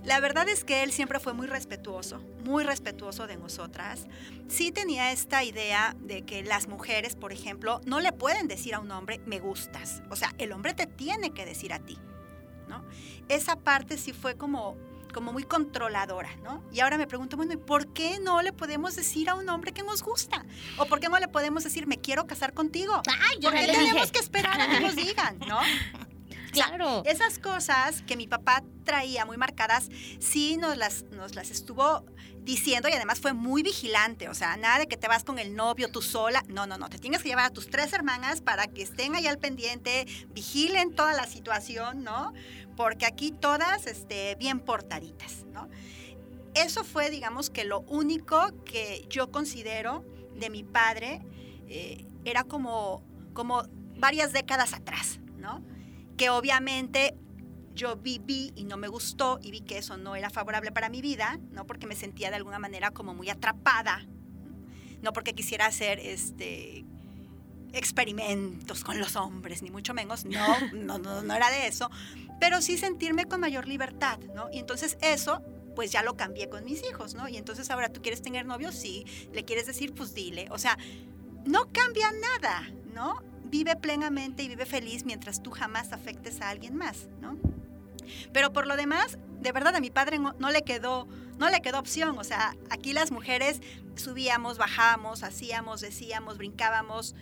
La 0.03 0.19
verdad 0.19 0.47
es 0.49 0.63
que 0.63 0.83
él 0.83 0.91
siempre 0.91 1.19
fue 1.19 1.33
muy 1.33 1.47
respetuoso, 1.47 2.21
muy 2.43 2.63
respetuoso 2.63 3.27
de 3.27 3.37
nosotras. 3.37 4.07
Sí 4.47 4.71
tenía 4.71 5.11
esta 5.11 5.43
idea 5.43 5.95
de 5.99 6.23
que 6.23 6.43
las 6.43 6.67
mujeres, 6.67 7.15
por 7.15 7.33
ejemplo, 7.33 7.81
no 7.85 7.99
le 7.99 8.11
pueden 8.11 8.47
decir 8.47 8.75
a 8.75 8.79
un 8.79 8.91
hombre, 8.91 9.19
me 9.25 9.39
gustas. 9.39 10.03
O 10.09 10.15
sea, 10.15 10.33
el 10.37 10.51
hombre 10.51 10.73
te 10.73 10.85
tiene 10.85 11.31
que 11.31 11.45
decir 11.45 11.73
a 11.73 11.79
ti, 11.79 11.97
¿no? 12.67 12.85
Esa 13.29 13.55
parte 13.55 13.97
sí 13.97 14.13
fue 14.13 14.35
como 14.35 14.77
como 15.15 15.31
muy 15.31 15.45
controladora, 15.45 16.36
¿no? 16.43 16.62
Y 16.74 16.81
ahora 16.81 16.98
me 16.98 17.07
pregunto, 17.07 17.38
bueno, 17.38 17.53
¿y 17.53 17.57
por 17.57 17.88
qué 17.93 18.19
no 18.19 18.41
le 18.41 18.51
podemos 18.51 18.97
decir 18.97 19.30
a 19.30 19.36
un 19.36 19.47
hombre 19.47 19.71
que 19.71 19.82
nos 19.82 20.04
gusta? 20.04 20.45
¿O 20.78 20.88
por 20.88 20.99
qué 20.99 21.08
no 21.08 21.17
le 21.17 21.30
podemos 21.30 21.63
decir, 21.63 21.88
me 21.88 22.01
quiero 22.01 22.28
casar 22.28 22.54
contigo? 22.54 23.01
Ay, 23.08 23.38
yo 23.39 23.49
¿Por 23.49 23.58
qué 23.58 23.65
tenemos 23.65 24.12
que 24.12 24.19
esperar 24.19 24.60
a 24.60 24.67
que 24.67 24.82
nos 24.82 24.95
digan, 24.95 25.39
no? 25.47 25.62
Claro. 26.51 27.04
esas 27.06 27.38
cosas 27.38 28.01
que 28.04 28.15
mi 28.15 28.28
papá 28.28 28.63
traía 28.86 29.25
muy 29.25 29.36
marcadas, 29.36 29.89
sí 30.19 30.56
nos 30.56 30.78
las, 30.78 31.04
nos 31.12 31.36
las 31.36 31.49
estuvo 31.51 32.06
diciendo 32.45 32.88
y 32.88 32.93
además 32.93 33.19
fue 33.19 33.34
muy 33.34 33.63
vigilante, 33.63 34.29
o 34.29 34.34
sea, 34.34 34.55
nada 34.55 34.79
de 34.79 34.88
que 34.88 34.97
te 34.97 35.08
vas 35.08 35.23
con 35.23 35.39
el 35.39 35.55
novio 35.55 35.89
tú 35.91 36.01
sola, 36.01 36.43
no, 36.47 36.67
no, 36.67 36.77
no, 36.77 36.89
te 36.89 36.99
tienes 36.99 37.21
que 37.21 37.29
llevar 37.29 37.45
a 37.45 37.49
tus 37.49 37.69
tres 37.69 37.91
hermanas 37.91 38.41
para 38.41 38.67
que 38.67 38.84
estén 38.84 39.15
ahí 39.15 39.25
al 39.25 39.39
pendiente, 39.39 40.05
vigilen 40.29 40.93
toda 40.93 41.13
la 41.13 41.25
situación, 41.25 42.03
¿no? 42.03 42.34
Porque 42.77 43.05
aquí 43.05 43.31
todas 43.31 43.88
este, 43.88 44.36
bien 44.36 44.60
portaditas, 44.60 45.45
¿no? 45.51 45.67
Eso 46.53 46.84
fue, 46.84 47.10
digamos, 47.10 47.49
que 47.49 47.65
lo 47.65 47.81
único 47.81 48.63
que 48.63 49.05
yo 49.10 49.31
considero 49.31 50.05
de 50.36 50.49
mi 50.49 50.63
padre 50.63 51.21
eh, 51.67 52.05
era 52.23 52.43
como, 52.43 53.03
como 53.34 53.63
varias 53.97 54.31
décadas 54.31 54.73
atrás, 54.73 55.19
¿no? 55.38 55.63
que 56.17 56.29
obviamente 56.29 57.15
yo 57.75 57.97
viví 57.97 58.53
y 58.55 58.63
no 58.63 58.77
me 58.77 58.88
gustó 58.88 59.39
y 59.41 59.51
vi 59.51 59.61
que 59.61 59.77
eso 59.77 59.97
no 59.97 60.15
era 60.15 60.29
favorable 60.29 60.71
para 60.71 60.89
mi 60.89 61.01
vida, 61.01 61.39
no 61.51 61.67
porque 61.67 61.88
me 61.88 61.95
sentía 61.95 62.29
de 62.29 62.38
alguna 62.38 62.59
manera 62.59 62.91
como 62.91 63.13
muy 63.13 63.29
atrapada, 63.29 64.05
no 65.01 65.13
porque 65.13 65.33
quisiera 65.33 65.67
hacer 65.67 65.99
este 65.99 66.85
experimentos 67.73 68.85
con 68.85 68.99
los 68.99 69.17
hombres, 69.17 69.61
ni 69.61 69.69
mucho 69.69 69.93
menos, 69.93 70.23
no, 70.25 70.59
no, 70.73 70.97
no, 70.97 71.21
no 71.21 71.33
era 71.35 71.51
de 71.51 71.67
eso, 71.67 71.91
pero 72.39 72.61
sí 72.61 72.77
sentirme 72.77 73.25
con 73.25 73.41
mayor 73.41 73.67
libertad, 73.67 74.17
¿no? 74.33 74.47
Y 74.51 74.59
entonces 74.59 74.97
eso 75.01 75.41
pues 75.75 75.91
ya 75.91 76.01
lo 76.01 76.15
cambié 76.15 76.47
con 76.47 76.63
mis 76.63 76.81
hijos, 76.89 77.15
¿no? 77.15 77.27
Y 77.27 77.35
entonces 77.35 77.69
ahora 77.69 77.89
tú 77.89 78.01
quieres 78.01 78.21
tener 78.21 78.45
novio, 78.45 78.71
sí, 78.71 79.05
le 79.33 79.43
quieres 79.43 79.65
decir, 79.65 79.93
pues 79.93 80.13
dile, 80.13 80.47
o 80.51 80.57
sea, 80.57 80.77
no 81.45 81.69
cambia 81.73 82.09
nada, 82.13 82.71
¿no? 82.93 83.21
vive 83.49 83.75
plenamente 83.75 84.43
y 84.43 84.47
vive 84.47 84.65
feliz 84.65 85.05
mientras 85.05 85.41
tú 85.41 85.51
jamás 85.51 85.93
afectes 85.93 86.41
a 86.41 86.49
alguien 86.49 86.75
más, 86.75 87.07
¿no? 87.21 87.38
Pero 88.32 88.54
por 88.54 88.68
lo 88.68 88.76
demás, 88.76 89.18
de 89.39 89.52
verdad 89.52 89.76
a 89.76 89.80
mi 89.80 89.89
padre 89.89 90.20
no, 90.20 90.34
le 90.52 90.63
quedó 90.63 91.08
no 91.38 91.50
le 91.50 91.62
quedó 91.62 91.80
opción, 91.80 92.18
o 92.18 92.24
sea, 92.24 92.56
aquí 92.70 92.94
las 92.94 93.12
mujeres 93.12 93.62
subíamos, 93.96 94.58
bajábamos, 94.58 95.22
hacíamos, 95.22 95.82
decíamos, 95.82 96.38
brincábamos 96.38 97.13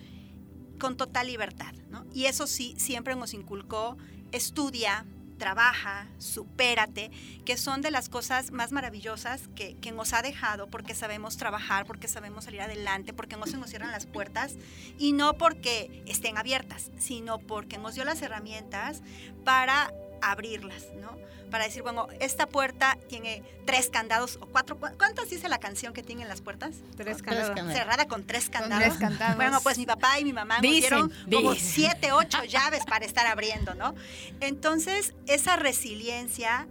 con 0.78 0.96
total 0.96 1.26
libertad. 1.26 1.74
Y 2.12 2.26
eso 2.26 2.46
sí 2.46 2.74
siempre 2.78 3.16
nos 3.16 3.34
inculcó 3.34 3.96
estudia, 4.34 5.06
trabaja, 5.38 6.08
supérate, 6.18 7.10
que 7.44 7.56
son 7.56 7.82
de 7.82 7.90
las 7.90 8.08
cosas 8.08 8.50
más 8.50 8.72
maravillosas 8.72 9.48
que, 9.54 9.76
nos 9.92 10.12
ha 10.12 10.22
dejado 10.22 10.68
porque 10.68 10.94
sabemos 10.94 11.36
trabajar, 11.36 11.86
porque 11.86 12.08
sabemos 12.08 12.44
salir 12.44 12.60
adelante, 12.60 13.12
porque 13.12 13.36
no 13.36 13.46
se 13.46 13.56
nos 13.56 13.70
cierran 13.70 13.92
las 13.92 14.06
puertas 14.06 14.56
y 14.98 15.12
no 15.12 15.34
porque 15.34 16.02
estén 16.06 16.36
abiertas, 16.36 16.90
sino 16.98 17.38
porque 17.38 17.78
nos 17.78 17.94
dio 17.94 18.04
las 18.04 18.22
herramientas 18.22 19.02
para 19.44 19.92
abrirlas, 20.30 20.86
¿no? 20.94 21.16
Para 21.50 21.64
decir, 21.64 21.82
bueno, 21.82 22.08
esta 22.20 22.46
puerta 22.48 22.98
tiene 23.08 23.42
tres 23.64 23.88
candados 23.88 24.38
o 24.40 24.46
cuatro. 24.46 24.76
¿Cuántas 24.78 25.30
dice 25.30 25.48
la 25.48 25.58
canción 25.58 25.92
que 25.92 26.02
tienen 26.02 26.28
las 26.28 26.40
puertas? 26.40 26.76
Tres 26.96 27.22
candados. 27.22 27.72
Cerrada 27.72 28.08
con 28.08 28.26
tres 28.26 28.50
candados. 28.50 28.84
tres 28.84 28.98
candados. 28.98 29.36
Bueno, 29.36 29.60
pues 29.62 29.78
mi 29.78 29.86
papá 29.86 30.18
y 30.18 30.24
mi 30.24 30.32
mamá 30.32 30.58
me 30.60 30.68
dieron 30.68 31.12
como 31.30 31.54
siete, 31.54 32.12
ocho 32.12 32.42
llaves 32.44 32.84
para 32.86 33.04
estar 33.04 33.26
abriendo, 33.26 33.74
¿no? 33.74 33.94
Entonces, 34.40 35.14
esa 35.26 35.56
resiliencia 35.56 36.66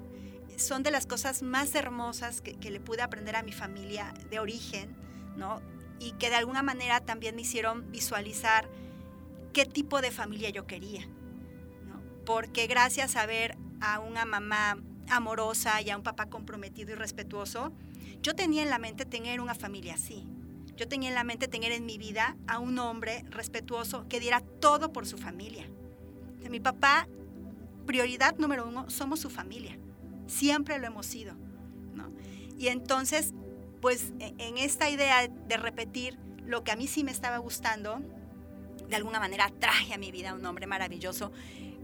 son 0.57 0.83
de 0.83 0.91
las 0.91 1.05
cosas 1.05 1.41
más 1.43 1.73
hermosas 1.75 2.41
que, 2.41 2.55
que 2.55 2.69
le 2.69 2.79
pude 2.79 3.01
aprender 3.01 3.35
a 3.35 3.43
mi 3.43 3.53
familia 3.53 4.13
de 4.29 4.39
origen, 4.39 4.95
¿no? 5.37 5.61
Y 5.99 6.11
que 6.13 6.29
de 6.29 6.35
alguna 6.35 6.61
manera 6.61 6.99
también 6.99 7.35
me 7.35 7.43
hicieron 7.43 7.89
visualizar 7.91 8.67
qué 9.53 9.65
tipo 9.65 10.01
de 10.01 10.11
familia 10.11 10.49
yo 10.49 10.67
quería 10.67 11.07
porque 12.25 12.67
gracias 12.67 13.15
a 13.15 13.25
ver 13.25 13.57
a 13.81 13.99
una 13.99 14.25
mamá 14.25 14.77
amorosa 15.09 15.81
y 15.81 15.89
a 15.89 15.97
un 15.97 16.03
papá 16.03 16.27
comprometido 16.27 16.91
y 16.91 16.95
respetuoso, 16.95 17.73
yo 18.21 18.35
tenía 18.35 18.63
en 18.63 18.69
la 18.69 18.79
mente 18.79 19.05
tener 19.05 19.41
una 19.41 19.55
familia 19.55 19.95
así. 19.95 20.25
Yo 20.75 20.87
tenía 20.87 21.09
en 21.09 21.15
la 21.15 21.23
mente 21.23 21.47
tener 21.47 21.71
en 21.71 21.85
mi 21.85 21.97
vida 21.97 22.35
a 22.47 22.59
un 22.59 22.79
hombre 22.79 23.25
respetuoso 23.29 24.07
que 24.07 24.19
diera 24.19 24.41
todo 24.41 24.91
por 24.91 25.05
su 25.05 25.17
familia. 25.17 25.67
mi 26.49 26.59
papá 26.59 27.07
prioridad 27.85 28.37
número 28.37 28.67
uno 28.67 28.89
somos 28.89 29.19
su 29.19 29.29
familia. 29.29 29.77
Siempre 30.27 30.79
lo 30.79 30.87
hemos 30.87 31.05
sido. 31.05 31.35
¿no? 31.93 32.11
Y 32.57 32.69
entonces, 32.69 33.33
pues 33.81 34.13
e- 34.19 34.33
en 34.37 34.57
esta 34.57 34.89
idea 34.89 35.27
de 35.27 35.57
repetir 35.57 36.17
lo 36.45 36.63
que 36.63 36.71
a 36.71 36.75
mí 36.75 36.87
sí 36.87 37.03
me 37.03 37.11
estaba 37.11 37.37
gustando, 37.37 38.01
de 38.89 38.95
alguna 38.95 39.19
manera 39.19 39.49
traje 39.59 39.93
a 39.93 39.97
mi 39.97 40.11
vida 40.11 40.33
un 40.33 40.45
hombre 40.45 40.67
maravilloso 40.67 41.31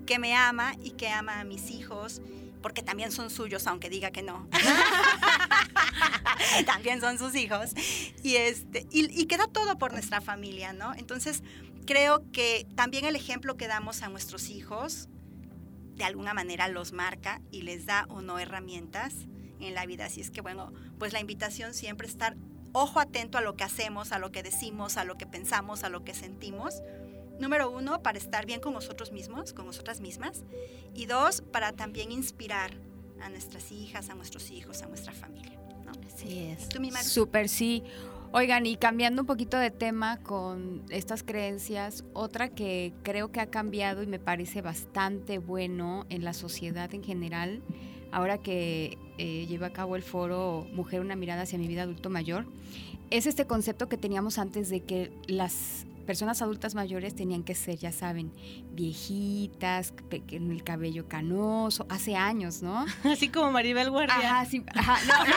que 0.09 0.17
me 0.17 0.35
ama 0.35 0.73
y 0.83 0.93
que 0.93 1.07
ama 1.07 1.39
a 1.39 1.43
mis 1.43 1.69
hijos, 1.69 2.19
porque 2.63 2.81
también 2.81 3.11
son 3.11 3.29
suyos, 3.29 3.67
aunque 3.67 3.91
diga 3.91 4.09
que 4.09 4.23
no. 4.23 4.49
también 6.65 6.99
son 6.99 7.19
sus 7.19 7.35
hijos. 7.35 7.75
Y, 8.23 8.37
este, 8.37 8.87
y, 8.89 9.21
y 9.21 9.27
queda 9.27 9.45
todo 9.45 9.77
por 9.77 9.93
nuestra 9.93 10.19
familia, 10.19 10.73
¿no? 10.73 10.95
Entonces, 10.95 11.43
creo 11.85 12.23
que 12.31 12.65
también 12.75 13.05
el 13.05 13.15
ejemplo 13.15 13.55
que 13.55 13.67
damos 13.67 14.01
a 14.01 14.09
nuestros 14.09 14.49
hijos, 14.49 15.09
de 15.93 16.05
alguna 16.05 16.33
manera 16.33 16.67
los 16.69 16.91
marca 16.91 17.39
y 17.51 17.61
les 17.61 17.85
da 17.85 18.07
o 18.09 18.23
no 18.23 18.39
herramientas 18.39 19.13
en 19.59 19.75
la 19.75 19.85
vida. 19.85 20.05
Así 20.05 20.21
es 20.21 20.31
que, 20.31 20.41
bueno, 20.41 20.73
pues 20.97 21.13
la 21.13 21.19
invitación 21.19 21.75
siempre 21.75 22.07
es 22.07 22.13
estar 22.13 22.35
ojo 22.73 22.99
atento 22.99 23.37
a 23.37 23.41
lo 23.41 23.55
que 23.55 23.63
hacemos, 23.63 24.11
a 24.11 24.17
lo 24.17 24.31
que 24.31 24.41
decimos, 24.41 24.97
a 24.97 25.03
lo 25.03 25.19
que 25.19 25.27
pensamos, 25.27 25.83
a 25.83 25.89
lo 25.89 26.03
que 26.03 26.15
sentimos. 26.15 26.81
Número 27.39 27.71
uno, 27.71 28.03
para 28.03 28.17
estar 28.17 28.45
bien 28.45 28.59
con 28.59 28.73
nosotros 28.73 29.11
mismos, 29.11 29.53
con 29.53 29.65
nosotras 29.65 30.01
mismas. 30.01 30.43
Y 30.93 31.05
dos, 31.05 31.41
para 31.41 31.71
también 31.71 32.11
inspirar 32.11 32.71
a 33.21 33.29
nuestras 33.29 33.71
hijas, 33.71 34.09
a 34.09 34.15
nuestros 34.15 34.51
hijos, 34.51 34.81
a 34.81 34.87
nuestra 34.87 35.13
familia. 35.13 35.57
¿no? 35.85 35.91
Así 36.07 36.39
es. 36.39 36.69
¿Tú, 36.69 36.79
mi? 36.79 36.91
Súper, 36.91 37.49
sí. 37.49 37.83
Oigan, 38.31 38.67
y 38.67 38.75
cambiando 38.75 39.23
un 39.23 39.25
poquito 39.25 39.57
de 39.57 39.71
tema 39.71 40.17
con 40.17 40.83
estas 40.89 41.23
creencias, 41.23 42.03
otra 42.13 42.49
que 42.49 42.93
creo 43.01 43.31
que 43.31 43.39
ha 43.39 43.47
cambiado 43.47 44.03
y 44.03 44.07
me 44.07 44.19
parece 44.19 44.61
bastante 44.61 45.39
bueno 45.39 46.05
en 46.09 46.23
la 46.23 46.33
sociedad 46.33 46.93
en 46.93 47.03
general, 47.03 47.63
ahora 48.11 48.37
que 48.37 48.99
eh, 49.17 49.47
lleva 49.47 49.67
a 49.67 49.73
cabo 49.73 49.95
el 49.95 50.03
foro 50.03 50.67
Mujer, 50.73 51.01
una 51.01 51.15
mirada 51.15 51.41
hacia 51.41 51.57
mi 51.57 51.67
vida 51.67 51.83
adulto 51.83 52.11
mayor, 52.11 52.45
es 53.09 53.25
este 53.25 53.45
concepto 53.47 53.89
que 53.89 53.97
teníamos 53.97 54.37
antes 54.37 54.69
de 54.69 54.81
que 54.81 55.11
las 55.25 55.87
personas 56.09 56.41
adultas 56.41 56.73
mayores 56.73 57.13
tenían 57.13 57.43
que 57.43 57.53
ser, 57.53 57.77
ya 57.77 57.91
saben, 57.91 58.33
viejitas, 58.71 59.93
con 60.09 60.49
el 60.49 60.63
cabello 60.63 61.07
canoso, 61.07 61.85
hace 61.87 62.15
años, 62.15 62.63
¿no? 62.63 62.83
Así 63.03 63.29
como 63.29 63.51
Maribel 63.51 63.91
Guardia. 63.91 64.15
Ajá, 64.17 64.45
sí, 64.45 64.63
ajá. 64.73 64.97
No, 65.07 65.19
no, 65.19 65.33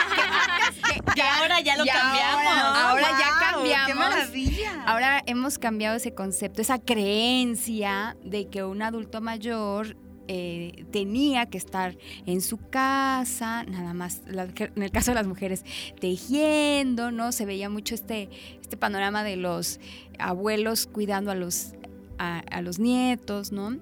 que- 1.05 1.13
Que 1.13 1.21
ahora 1.37 1.59
ya 1.61 1.77
lo 1.77 1.85
cambiamos. 1.85 2.43
Ahora, 2.43 2.89
ahora 2.89 3.07
ya 3.19 3.51
cambiamos. 3.51 3.87
¡Qué 3.87 3.93
maravilla! 3.93 4.83
Ahora 4.87 5.21
hemos 5.27 5.59
cambiado 5.59 5.95
ese 5.95 6.15
concepto, 6.15 6.63
esa 6.63 6.79
creencia 6.79 8.17
de 8.23 8.47
que 8.47 8.63
un 8.63 8.81
adulto 8.81 9.21
mayor 9.21 9.95
eh, 10.27 10.85
tenía 10.91 11.47
que 11.47 11.57
estar 11.57 11.97
en 12.25 12.41
su 12.41 12.57
casa, 12.57 13.63
nada 13.63 13.93
más, 13.93 14.21
en 14.27 14.83
el 14.83 14.91
caso 14.91 15.11
de 15.11 15.15
las 15.15 15.27
mujeres, 15.27 15.65
tejiendo, 15.99 17.11
¿no? 17.11 17.31
Se 17.31 17.45
veía 17.45 17.69
mucho 17.69 17.95
este, 17.95 18.29
este 18.61 18.77
panorama 18.77 19.23
de 19.23 19.35
los 19.35 19.79
abuelos 20.19 20.87
cuidando 20.87 21.31
a 21.31 21.35
los, 21.35 21.73
a, 22.17 22.39
a 22.39 22.61
los 22.61 22.79
nietos, 22.79 23.51
¿no? 23.51 23.77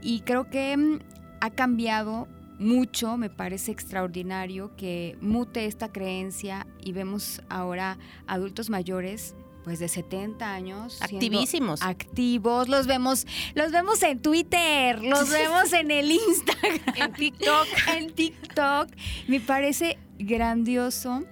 Y 0.00 0.20
creo 0.20 0.48
que 0.50 0.76
mm, 0.76 0.98
ha 1.40 1.50
cambiado 1.50 2.28
mucho, 2.58 3.16
me 3.16 3.28
parece 3.28 3.72
extraordinario 3.72 4.74
que 4.76 5.16
mute 5.20 5.66
esta 5.66 5.90
creencia 5.90 6.66
y 6.80 6.92
vemos 6.92 7.42
ahora 7.48 7.98
adultos 8.26 8.70
mayores 8.70 9.34
pues 9.64 9.78
de 9.78 9.88
70 9.88 10.52
años 10.52 11.00
Activísimos. 11.00 11.82
activos, 11.82 12.68
los 12.68 12.86
vemos, 12.86 13.26
los 13.54 13.70
vemos 13.72 14.02
en 14.02 14.20
Twitter, 14.20 15.02
los 15.02 15.30
vemos 15.30 15.72
en 15.72 15.90
el 15.90 16.10
Instagram, 16.10 16.80
En 16.96 17.12
TikTok. 17.12 17.66
en 17.96 18.12
TikTok. 18.12 18.88
Me 19.28 19.40
parece 19.40 19.98
grandioso 20.18 21.24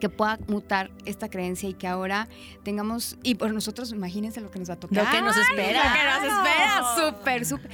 que 0.00 0.08
pueda 0.08 0.38
mutar 0.48 0.90
esta 1.04 1.28
creencia 1.28 1.68
y 1.68 1.74
que 1.74 1.86
ahora 1.86 2.28
tengamos, 2.62 3.18
y 3.22 3.34
por 3.34 3.52
nosotros, 3.52 3.92
imagínense 3.92 4.40
lo 4.40 4.50
que 4.50 4.58
nos 4.58 4.70
va 4.70 4.74
a 4.74 4.80
tocar. 4.80 5.04
Lo 5.04 5.10
que 5.10 5.20
nos 5.20 5.36
espera. 5.36 5.84
Lo 5.84 5.92
que 5.92 6.04
nos 6.04 6.38
espera, 6.38 6.82
súper, 6.96 7.46
súper. 7.46 7.70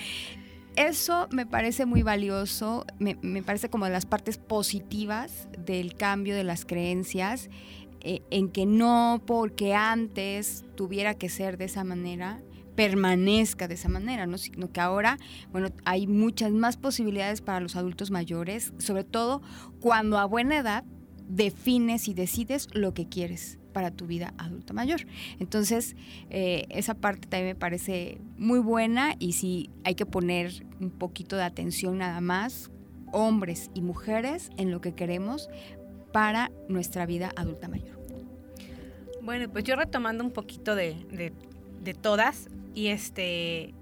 Eso 0.77 1.27
me 1.31 1.45
parece 1.45 1.87
muy 1.87 2.03
valioso, 2.03 2.87
me, 2.99 3.17
me 3.23 3.43
parece 3.43 3.69
como 3.69 3.85
de 3.87 3.91
las 3.91 4.07
partes 4.07 4.39
positivas 4.39 5.49
del 5.59 5.97
cambio 5.97 6.37
de 6.37 6.45
las 6.45 6.65
creencias, 6.65 7.51
eh, 8.01 8.23
en 8.31 8.49
que 8.49 8.67
no 8.67 9.23
porque 9.27 9.75
antes 9.75 10.65
tuviera 10.77 11.15
que 11.15 11.29
ser 11.29 11.59
de 11.59 11.67
esa 11.67 11.85
manera, 11.85 12.41
permanezca 12.79 13.67
de 13.67 13.75
esa 13.75 13.89
manera, 13.89 14.27
¿no? 14.27 14.39
sino 14.39 14.71
que 14.71 14.81
ahora, 14.81 15.19
bueno, 15.51 15.71
hay 15.85 16.07
muchas 16.07 16.53
más 16.53 16.77
posibilidades 16.77 17.41
para 17.41 17.59
los 17.59 17.75
adultos 17.75 18.13
mayores, 18.13 18.73
sobre 18.79 19.03
todo 19.03 19.43
cuando 19.81 20.17
a 20.17 20.25
buena 20.27 20.59
edad 20.59 20.85
defines 21.29 22.07
y 22.07 22.15
decides 22.15 22.69
lo 22.73 22.95
que 22.95 23.09
quieres 23.09 23.59
para 23.73 23.91
tu 23.91 24.07
vida 24.07 24.33
adulta 24.39 24.75
mayor. 24.75 25.01
Entonces, 25.41 25.97
eh, 26.31 26.67
esa 26.71 26.95
parte 26.95 27.27
también 27.29 27.49
me 27.49 27.55
parece 27.55 28.21
muy 28.37 28.61
buena 28.61 29.17
y 29.19 29.33
sí 29.33 29.71
hay 29.83 29.97
que 29.97 30.07
poner 30.07 30.65
un 30.81 30.91
poquito 30.91 31.37
de 31.37 31.43
atención 31.43 31.99
nada 31.99 32.21
más, 32.21 32.71
hombres 33.13 33.71
y 33.75 33.83
mujeres, 33.83 34.51
en 34.57 34.71
lo 34.71 34.81
que 34.81 34.95
queremos 34.95 35.49
para 36.13 36.51
nuestra 36.69 37.07
vida 37.07 37.31
adulta 37.37 37.69
mayor. 37.69 37.99
Bueno, 39.23 39.49
pues 39.51 39.65
yo 39.65 39.77
retomando 39.77 40.25
un 40.25 40.31
poquito 40.31 40.75
de, 40.75 40.95
de- 41.11 41.33
de 41.83 41.95
todas 41.95 42.49
y 42.75 42.89
este, 42.89 43.75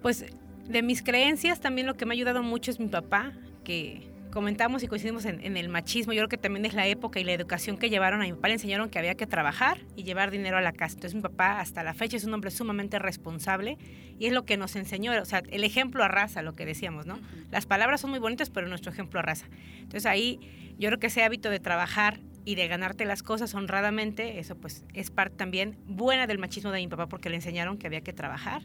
pues 0.00 0.24
de 0.68 0.82
mis 0.82 1.02
creencias 1.02 1.60
también 1.60 1.86
lo 1.86 1.96
que 1.96 2.06
me 2.06 2.12
ha 2.12 2.16
ayudado 2.16 2.42
mucho 2.42 2.70
es 2.70 2.78
mi 2.80 2.86
papá, 2.88 3.32
que 3.64 4.08
comentamos 4.32 4.82
y 4.82 4.88
coincidimos 4.88 5.24
en, 5.24 5.44
en 5.44 5.56
el 5.56 5.68
machismo. 5.68 6.12
Yo 6.12 6.20
creo 6.20 6.28
que 6.28 6.38
también 6.38 6.64
es 6.64 6.74
la 6.74 6.88
época 6.88 7.20
y 7.20 7.24
la 7.24 7.32
educación 7.32 7.78
que 7.78 7.90
llevaron 7.90 8.20
a 8.20 8.24
mi 8.24 8.32
papá. 8.32 8.48
Le 8.48 8.54
enseñaron 8.54 8.90
que 8.90 8.98
había 8.98 9.14
que 9.14 9.28
trabajar 9.28 9.78
y 9.94 10.02
llevar 10.02 10.32
dinero 10.32 10.56
a 10.56 10.60
la 10.60 10.72
casa. 10.72 10.94
Entonces 10.94 11.14
mi 11.14 11.20
papá 11.20 11.60
hasta 11.60 11.84
la 11.84 11.94
fecha 11.94 12.16
es 12.16 12.24
un 12.24 12.34
hombre 12.34 12.50
sumamente 12.50 12.98
responsable 12.98 13.78
y 14.18 14.26
es 14.26 14.32
lo 14.32 14.44
que 14.44 14.56
nos 14.56 14.74
enseñó. 14.74 15.12
O 15.20 15.24
sea, 15.24 15.42
el 15.50 15.62
ejemplo 15.62 16.02
arrasa, 16.02 16.42
lo 16.42 16.54
que 16.54 16.66
decíamos, 16.66 17.06
¿no? 17.06 17.20
Las 17.50 17.66
palabras 17.66 18.00
son 18.00 18.10
muy 18.10 18.18
bonitas, 18.18 18.50
pero 18.50 18.66
nuestro 18.66 18.90
ejemplo 18.90 19.20
arrasa. 19.20 19.46
Entonces 19.76 20.06
ahí 20.06 20.40
yo 20.78 20.88
creo 20.88 20.98
que 20.98 21.08
ese 21.08 21.22
hábito 21.22 21.50
de 21.50 21.60
trabajar 21.60 22.18
y 22.44 22.54
de 22.56 22.66
ganarte 22.66 23.04
las 23.04 23.22
cosas 23.22 23.54
honradamente, 23.54 24.38
eso 24.38 24.56
pues 24.56 24.84
es 24.94 25.10
parte 25.10 25.36
también 25.36 25.76
buena 25.86 26.26
del 26.26 26.38
machismo 26.38 26.72
de 26.72 26.80
mi 26.80 26.88
papá 26.88 27.06
porque 27.06 27.30
le 27.30 27.36
enseñaron 27.36 27.78
que 27.78 27.86
había 27.86 28.00
que 28.00 28.12
trabajar 28.12 28.62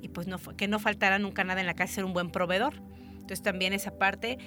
y 0.00 0.08
pues 0.08 0.26
no, 0.26 0.38
que 0.38 0.68
no 0.68 0.78
faltara 0.78 1.18
nunca 1.18 1.42
nada 1.42 1.60
en 1.60 1.66
la 1.66 1.74
casa, 1.74 1.94
ser 1.94 2.04
un 2.04 2.12
buen 2.12 2.30
proveedor. 2.30 2.74
Entonces 3.12 3.42
también 3.42 3.72
esa 3.72 3.98
parte, 3.98 4.38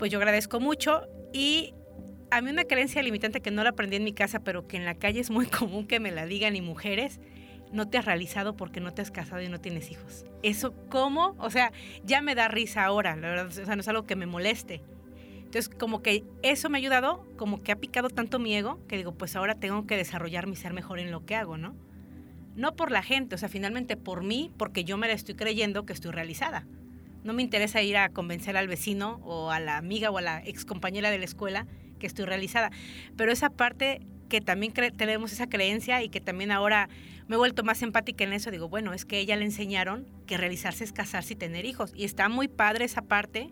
pues 0.00 0.10
yo 0.10 0.16
agradezco 0.16 0.60
mucho 0.60 1.02
y 1.30 1.74
a 2.30 2.40
mí 2.40 2.50
una 2.50 2.64
creencia 2.64 3.02
limitante 3.02 3.42
que 3.42 3.50
no 3.50 3.62
la 3.62 3.70
aprendí 3.70 3.96
en 3.96 4.04
mi 4.04 4.14
casa, 4.14 4.40
pero 4.40 4.66
que 4.66 4.78
en 4.78 4.86
la 4.86 4.94
calle 4.94 5.20
es 5.20 5.28
muy 5.28 5.44
común 5.58 5.86
que 5.86 6.00
me 6.00 6.10
la 6.10 6.24
digan 6.24 6.56
y 6.56 6.62
mujeres, 6.62 7.20
no 7.70 7.86
te 7.86 7.98
has 7.98 8.06
realizado 8.06 8.56
porque 8.56 8.80
no 8.80 8.94
te 8.94 9.02
has 9.02 9.10
casado 9.10 9.42
y 9.42 9.50
no 9.50 9.60
tienes 9.60 9.90
hijos. 9.90 10.24
Eso, 10.42 10.72
¿cómo? 10.88 11.36
O 11.38 11.50
sea, 11.50 11.70
ya 12.02 12.22
me 12.22 12.34
da 12.34 12.48
risa 12.48 12.82
ahora, 12.82 13.14
la 13.14 13.28
verdad, 13.28 13.48
o 13.48 13.50
sea, 13.50 13.76
no 13.76 13.82
es 13.82 13.88
algo 13.88 14.06
que 14.06 14.16
me 14.16 14.24
moleste. 14.24 14.80
Entonces, 15.36 15.68
como 15.68 16.00
que 16.00 16.24
eso 16.42 16.70
me 16.70 16.78
ha 16.78 16.80
ayudado, 16.80 17.26
como 17.36 17.62
que 17.62 17.70
ha 17.70 17.76
picado 17.76 18.08
tanto 18.08 18.38
mi 18.38 18.56
ego, 18.56 18.80
que 18.88 18.96
digo, 18.96 19.12
pues 19.12 19.36
ahora 19.36 19.56
tengo 19.56 19.86
que 19.86 19.98
desarrollarme 19.98 20.54
y 20.54 20.56
ser 20.56 20.72
mejor 20.72 20.98
en 20.98 21.10
lo 21.10 21.26
que 21.26 21.36
hago, 21.36 21.58
¿no? 21.58 21.74
No 22.56 22.74
por 22.74 22.90
la 22.90 23.02
gente, 23.02 23.34
o 23.34 23.38
sea, 23.38 23.50
finalmente 23.50 23.98
por 23.98 24.24
mí, 24.24 24.50
porque 24.56 24.82
yo 24.82 24.96
me 24.96 25.08
la 25.08 25.12
estoy 25.12 25.34
creyendo 25.34 25.84
que 25.84 25.92
estoy 25.92 26.10
realizada. 26.10 26.66
No 27.24 27.32
me 27.32 27.42
interesa 27.42 27.82
ir 27.82 27.96
a 27.96 28.08
convencer 28.08 28.56
al 28.56 28.68
vecino 28.68 29.20
o 29.24 29.50
a 29.50 29.60
la 29.60 29.76
amiga 29.76 30.10
o 30.10 30.18
a 30.18 30.22
la 30.22 30.38
excompañera 30.38 31.10
de 31.10 31.18
la 31.18 31.24
escuela 31.24 31.66
que 31.98 32.06
estoy 32.06 32.24
realizada. 32.24 32.70
Pero 33.16 33.32
esa 33.32 33.50
parte 33.50 34.00
que 34.28 34.40
también 34.40 34.72
tenemos 34.72 35.32
esa 35.32 35.48
creencia 35.48 36.02
y 36.02 36.08
que 36.08 36.20
también 36.20 36.52
ahora 36.52 36.88
me 37.26 37.34
he 37.34 37.38
vuelto 37.38 37.62
más 37.62 37.82
empática 37.82 38.24
en 38.24 38.32
eso, 38.32 38.50
digo, 38.50 38.68
bueno, 38.68 38.92
es 38.94 39.04
que 39.04 39.18
ella 39.18 39.36
le 39.36 39.44
enseñaron 39.44 40.06
que 40.26 40.36
realizarse 40.36 40.84
es 40.84 40.92
casarse 40.92 41.34
y 41.34 41.36
tener 41.36 41.64
hijos. 41.66 41.92
Y 41.94 42.04
está 42.04 42.28
muy 42.28 42.48
padre 42.48 42.84
esa 42.84 43.02
parte, 43.02 43.50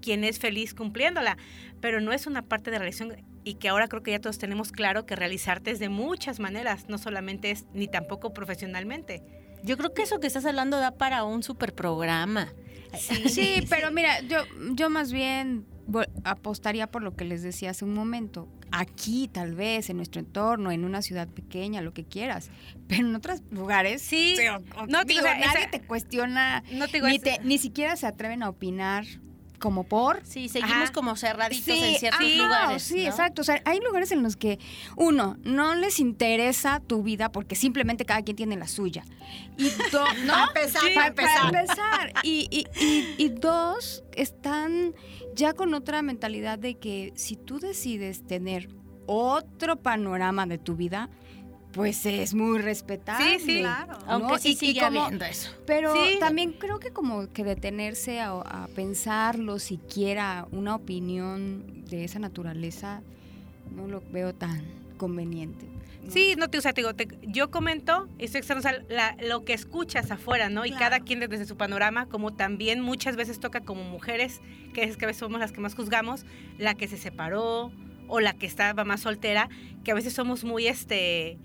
quien 0.00 0.24
es 0.24 0.38
feliz 0.38 0.74
cumpliéndola, 0.74 1.36
pero 1.80 2.00
no 2.00 2.12
es 2.12 2.26
una 2.26 2.42
parte 2.42 2.70
de 2.70 2.78
realización 2.78 3.16
y 3.44 3.54
que 3.54 3.68
ahora 3.68 3.88
creo 3.88 4.02
que 4.02 4.10
ya 4.10 4.20
todos 4.20 4.38
tenemos 4.38 4.72
claro 4.72 5.06
que 5.06 5.16
realizarte 5.16 5.70
es 5.70 5.78
de 5.78 5.88
muchas 5.88 6.38
maneras, 6.38 6.88
no 6.88 6.98
solamente 6.98 7.50
es 7.50 7.64
ni 7.72 7.88
tampoco 7.88 8.32
profesionalmente. 8.32 9.22
Yo 9.62 9.76
creo 9.76 9.92
que 9.92 10.02
eso 10.02 10.20
que 10.20 10.26
estás 10.26 10.44
hablando 10.44 10.78
da 10.78 10.92
para 10.92 11.24
un 11.24 11.42
super 11.42 11.74
programa. 11.74 12.52
Sí, 12.96 13.62
pero 13.70 13.90
mira, 13.90 14.20
yo, 14.22 14.38
yo 14.74 14.90
más 14.90 15.12
bien 15.12 15.66
apostaría 16.24 16.86
por 16.90 17.02
lo 17.02 17.16
que 17.16 17.24
les 17.24 17.42
decía 17.42 17.70
hace 17.70 17.84
un 17.84 17.94
momento. 17.94 18.48
Aquí, 18.70 19.28
tal 19.32 19.54
vez, 19.54 19.88
en 19.88 19.96
nuestro 19.96 20.20
entorno, 20.20 20.70
en 20.70 20.84
una 20.84 21.00
ciudad 21.00 21.26
pequeña, 21.28 21.80
lo 21.80 21.94
que 21.94 22.04
quieras. 22.04 22.50
Pero 22.86 23.08
en 23.08 23.14
otros 23.14 23.40
lugares, 23.50 24.02
Sí. 24.02 24.36
o- 24.48 24.80
o- 24.82 24.86
No, 24.86 25.04
digo, 25.04 25.20
o 25.20 25.22
sea, 25.22 25.38
nadie 25.38 25.60
esa- 25.62 25.70
te 25.70 25.80
cuestiona, 25.80 26.62
No 26.72 26.86
te 26.86 26.98
digo, 26.98 27.08
ni, 27.08 27.18
te- 27.18 27.40
ni 27.44 27.56
siquiera 27.56 27.96
se 27.96 28.06
atreven 28.06 28.42
a 28.42 28.50
opinar 28.50 29.06
como 29.58 29.84
por. 29.84 30.20
Sí, 30.24 30.48
seguimos 30.48 30.74
Ajá. 30.84 30.92
como 30.92 31.16
cerraditos 31.16 31.64
Sí, 31.64 31.82
en 31.84 31.98
ciertos 31.98 32.36
lugares. 32.36 32.82
Sí, 32.82 33.02
¿no? 33.04 33.10
exacto. 33.10 33.42
O 33.42 33.44
sea, 33.44 33.60
hay 33.64 33.80
lugares 33.80 34.12
en 34.12 34.22
los 34.22 34.36
que, 34.36 34.58
uno, 34.96 35.36
no 35.42 35.74
les 35.74 35.98
interesa 36.00 36.80
tu 36.80 37.02
vida 37.02 37.30
porque 37.32 37.54
simplemente 37.56 38.04
cada 38.04 38.22
quien 38.22 38.36
tiene 38.36 38.56
la 38.56 38.68
suya. 38.68 39.04
Y 39.56 39.68
dos, 39.92 40.08
¿no? 40.24 40.32
Para 40.32 40.46
empezar, 40.48 40.82
Sí, 40.82 40.94
para 40.94 41.06
empezar. 41.08 41.54
empezar. 41.54 42.12
Y, 42.22 42.46
y- 42.50 42.66
y- 42.84 43.14
y 43.24 43.28
dos, 43.30 44.04
están 44.14 44.94
ya 45.34 45.52
con 45.54 45.74
otra 45.74 46.02
mentalidad 46.02 46.58
de 46.58 46.76
que 46.76 47.12
si 47.16 47.36
tú 47.36 47.58
decides 47.58 48.26
tener 48.26 48.68
otro 49.06 49.76
panorama 49.76 50.46
de 50.46 50.58
tu 50.58 50.76
vida, 50.76 51.08
pues 51.78 52.04
es 52.06 52.34
muy 52.34 52.58
respetable. 52.58 53.38
Sí, 53.38 53.44
sí. 53.46 53.58
Claro. 53.60 53.96
¿no? 54.04 54.12
Aunque 54.12 54.38
sí 54.40 54.48
Y- 54.48 54.52
y 54.52 54.56
sigue 54.56 54.80
como- 54.80 55.00
habiendo 55.04 55.24
eso. 55.24 55.52
Pero 55.64 55.94
Sí. 55.94 56.16
también 56.18 56.52
creo 56.52 56.80
que 56.80 56.90
como 56.90 57.28
que 57.32 57.44
detenerse 57.44 58.20
a, 58.20 58.30
a 58.32 58.66
pensarlo 58.74 59.58
siquiera 59.60 60.48
una 60.50 60.74
opinión 60.74 61.84
de 61.88 62.02
esa 62.02 62.18
naturaleza 62.18 63.00
no 63.74 63.86
lo 63.86 64.02
veo 64.10 64.34
tan 64.34 64.62
conveniente. 64.96 65.66
¿no? 66.02 66.10
Sí, 66.10 66.34
no 66.36 66.48
te, 66.48 66.58
o 66.58 66.60
sea, 66.60 66.72
te 66.72 66.80
digo, 66.80 66.94
te- 66.94 67.08
yo 67.22 67.50
comento, 67.52 68.08
estoy 68.18 68.38
externo, 68.40 68.58
o 68.60 68.62
sea, 68.62 68.82
la- 68.88 69.16
lo 69.28 69.44
que 69.44 69.52
escuchas 69.52 70.10
afuera, 70.10 70.48
¿no? 70.48 70.64
Y 70.66 70.70
Claro. 70.70 70.84
cada 70.84 71.00
quien 71.00 71.20
desde 71.20 71.44
su 71.44 71.56
panorama, 71.56 72.06
como 72.06 72.32
también 72.34 72.80
muchas 72.80 73.14
veces 73.14 73.38
toca 73.38 73.60
como 73.60 73.84
mujeres, 73.84 74.40
que 74.74 74.82
es 74.84 74.96
que 74.96 75.04
a 75.04 75.08
veces 75.08 75.20
somos 75.20 75.38
las 75.38 75.52
que 75.52 75.60
más 75.60 75.74
juzgamos, 75.76 76.24
la 76.58 76.74
que 76.74 76.88
se 76.88 76.96
separó 76.96 77.70
o 78.08 78.20
la 78.20 78.32
que 78.32 78.46
estaba 78.46 78.84
más 78.84 79.00
soltera, 79.02 79.48
que 79.84 79.90
a 79.92 79.94
veces 79.94 80.12
somos 80.14 80.42
muy, 80.42 80.66
este, 80.66 81.38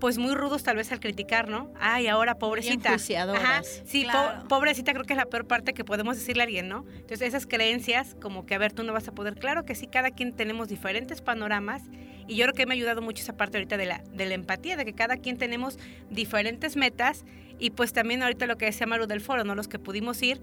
pues 0.00 0.18
muy 0.18 0.34
rudos 0.34 0.62
tal 0.62 0.76
vez 0.76 0.92
al 0.92 1.00
criticar, 1.00 1.48
¿no? 1.48 1.72
Ay, 1.80 2.06
ahora 2.06 2.38
pobrecita. 2.38 2.90
Ajá, 3.36 3.62
sí, 3.84 4.04
po- 4.42 4.48
pobrecita 4.48 4.92
creo 4.92 5.04
que 5.04 5.12
es 5.14 5.16
la 5.16 5.26
peor 5.26 5.46
parte 5.46 5.74
que 5.74 5.84
podemos 5.84 6.16
decirle 6.16 6.42
a 6.42 6.46
alguien, 6.46 6.68
¿no? 6.68 6.84
Entonces 6.94 7.22
esas 7.22 7.46
creencias, 7.46 8.14
como 8.20 8.46
que 8.46 8.54
a 8.54 8.58
ver, 8.58 8.72
tú 8.72 8.84
no 8.84 8.92
vas 8.92 9.08
a 9.08 9.12
poder, 9.12 9.34
claro 9.36 9.64
que 9.64 9.74
sí, 9.74 9.86
cada 9.86 10.10
quien 10.10 10.32
tenemos 10.34 10.68
diferentes 10.68 11.20
panoramas 11.20 11.82
y 12.26 12.36
yo 12.36 12.44
creo 12.44 12.54
que 12.54 12.66
me 12.66 12.74
ha 12.74 12.76
ayudado 12.76 13.02
mucho 13.02 13.22
esa 13.22 13.36
parte 13.36 13.56
ahorita 13.58 13.76
de 13.76 13.86
la, 13.86 14.02
de 14.12 14.26
la 14.26 14.34
empatía, 14.34 14.76
de 14.76 14.84
que 14.84 14.92
cada 14.92 15.16
quien 15.16 15.36
tenemos 15.38 15.78
diferentes 16.10 16.76
metas 16.76 17.24
y 17.58 17.70
pues 17.70 17.92
también 17.92 18.22
ahorita 18.22 18.46
lo 18.46 18.56
que 18.56 18.66
decía 18.66 18.86
Maru 18.86 19.06
del 19.06 19.20
foro, 19.20 19.44
¿no? 19.44 19.54
Los 19.54 19.66
que 19.66 19.78
pudimos 19.78 20.22
ir, 20.22 20.40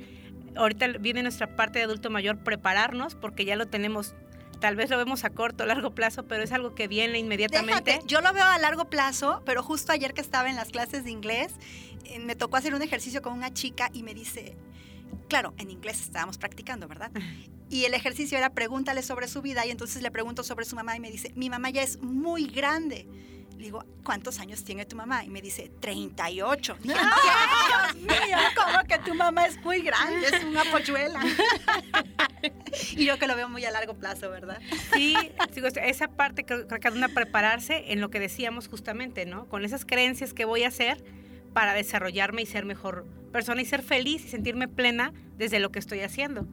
ahorita 0.55 0.87
viene 0.99 1.21
nuestra 1.21 1.55
parte 1.55 1.79
de 1.79 1.85
adulto 1.85 2.09
mayor 2.09 2.39
prepararnos 2.39 3.15
porque 3.15 3.45
ya 3.45 3.55
lo 3.55 3.67
tenemos, 3.67 4.15
tal 4.65 4.75
vez 4.75 4.89
lo 4.89 4.97
vemos 4.97 5.23
a 5.25 5.29
corto, 5.29 5.63
o 5.63 5.67
largo 5.67 5.93
plazo, 5.93 6.25
pero 6.25 6.41
es 6.41 6.51
algo 6.51 6.73
que 6.73 6.87
viene 6.87 7.19
inmediatamente. 7.19 7.91
Déjate, 7.91 8.07
yo 8.07 8.19
lo 8.21 8.33
veo 8.33 8.45
a 8.45 8.57
largo 8.57 8.85
plazo, 8.85 9.43
pero 9.45 9.61
justo 9.61 9.91
ayer 9.91 10.15
que 10.15 10.21
estaba 10.21 10.49
en 10.49 10.55
las 10.55 10.69
clases 10.69 11.03
de 11.03 11.11
inglés, 11.11 11.53
eh, 12.05 12.17
me 12.17 12.35
tocó 12.35 12.57
hacer 12.57 12.73
un 12.73 12.81
ejercicio 12.81 13.21
con 13.21 13.33
una 13.33 13.53
chica 13.53 13.91
y 13.93 14.01
me 14.01 14.15
dice, 14.15 14.57
claro, 15.29 15.53
en 15.59 15.69
inglés 15.69 16.01
estábamos 16.01 16.39
practicando, 16.39 16.87
¿verdad? 16.87 17.11
Y 17.69 17.85
el 17.85 17.93
ejercicio 17.93 18.39
era 18.39 18.53
pregúntale 18.53 19.03
sobre 19.03 19.27
su 19.27 19.43
vida 19.43 19.67
y 19.67 19.69
entonces 19.69 20.01
le 20.01 20.09
pregunto 20.09 20.43
sobre 20.43 20.65
su 20.65 20.75
mamá 20.75 20.95
y 20.95 20.99
me 20.99 21.11
dice, 21.11 21.31
mi 21.35 21.51
mamá 21.51 21.69
ya 21.69 21.83
es 21.83 22.01
muy 22.01 22.47
grande. 22.47 23.07
Digo, 23.57 23.83
¿cuántos 24.03 24.39
años 24.39 24.63
tiene 24.63 24.85
tu 24.85 24.95
mamá? 24.95 25.23
Y 25.23 25.29
me 25.29 25.41
dice, 25.41 25.71
38. 25.79 26.77
Dije, 26.81 26.95
¿Qué? 26.95 27.99
Dios 27.99 28.21
mío, 28.21 28.37
¿cómo 28.55 28.83
que 28.87 28.97
tu 28.99 29.13
mamá 29.15 29.45
es 29.45 29.57
muy 29.63 29.81
grande? 29.81 30.27
Es 30.27 30.43
una 30.43 30.63
polluela. 30.65 31.19
y 32.91 33.05
yo 33.05 33.17
que 33.17 33.27
lo 33.27 33.35
veo 33.35 33.49
muy 33.49 33.63
a 33.65 33.71
largo 33.71 33.93
plazo, 33.95 34.29
¿verdad? 34.29 34.59
Sí, 34.93 35.15
digo, 35.53 35.67
esa 35.67 36.07
parte 36.07 36.43
creo, 36.43 36.67
que 36.67 36.79
cada 36.79 36.95
una 36.95 37.07
prepararse 37.07 37.91
en 37.91 38.01
lo 38.01 38.09
que 38.09 38.19
decíamos 38.19 38.67
justamente, 38.67 39.25
¿no? 39.25 39.47
Con 39.47 39.63
esas 39.63 39.85
creencias 39.85 40.33
que 40.33 40.45
voy 40.45 40.63
a 40.63 40.67
hacer 40.67 41.03
para 41.53 41.73
desarrollarme 41.73 42.41
y 42.41 42.45
ser 42.45 42.65
mejor 42.65 43.05
persona 43.31 43.61
y 43.61 43.65
ser 43.65 43.81
feliz 43.81 44.25
y 44.25 44.29
sentirme 44.29 44.67
plena 44.67 45.13
desde 45.37 45.59
lo 45.59 45.71
que 45.71 45.79
estoy 45.79 46.01
haciendo. 46.01 46.45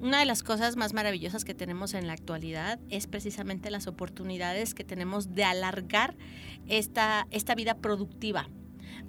Una 0.00 0.18
de 0.18 0.26
las 0.26 0.42
cosas 0.42 0.76
más 0.76 0.92
maravillosas 0.92 1.44
que 1.44 1.54
tenemos 1.54 1.94
en 1.94 2.06
la 2.06 2.12
actualidad 2.12 2.78
es 2.90 3.06
precisamente 3.06 3.70
las 3.70 3.86
oportunidades 3.86 4.74
que 4.74 4.84
tenemos 4.84 5.34
de 5.34 5.44
alargar 5.44 6.16
esta, 6.66 7.26
esta 7.30 7.54
vida 7.54 7.76
productiva. 7.76 8.48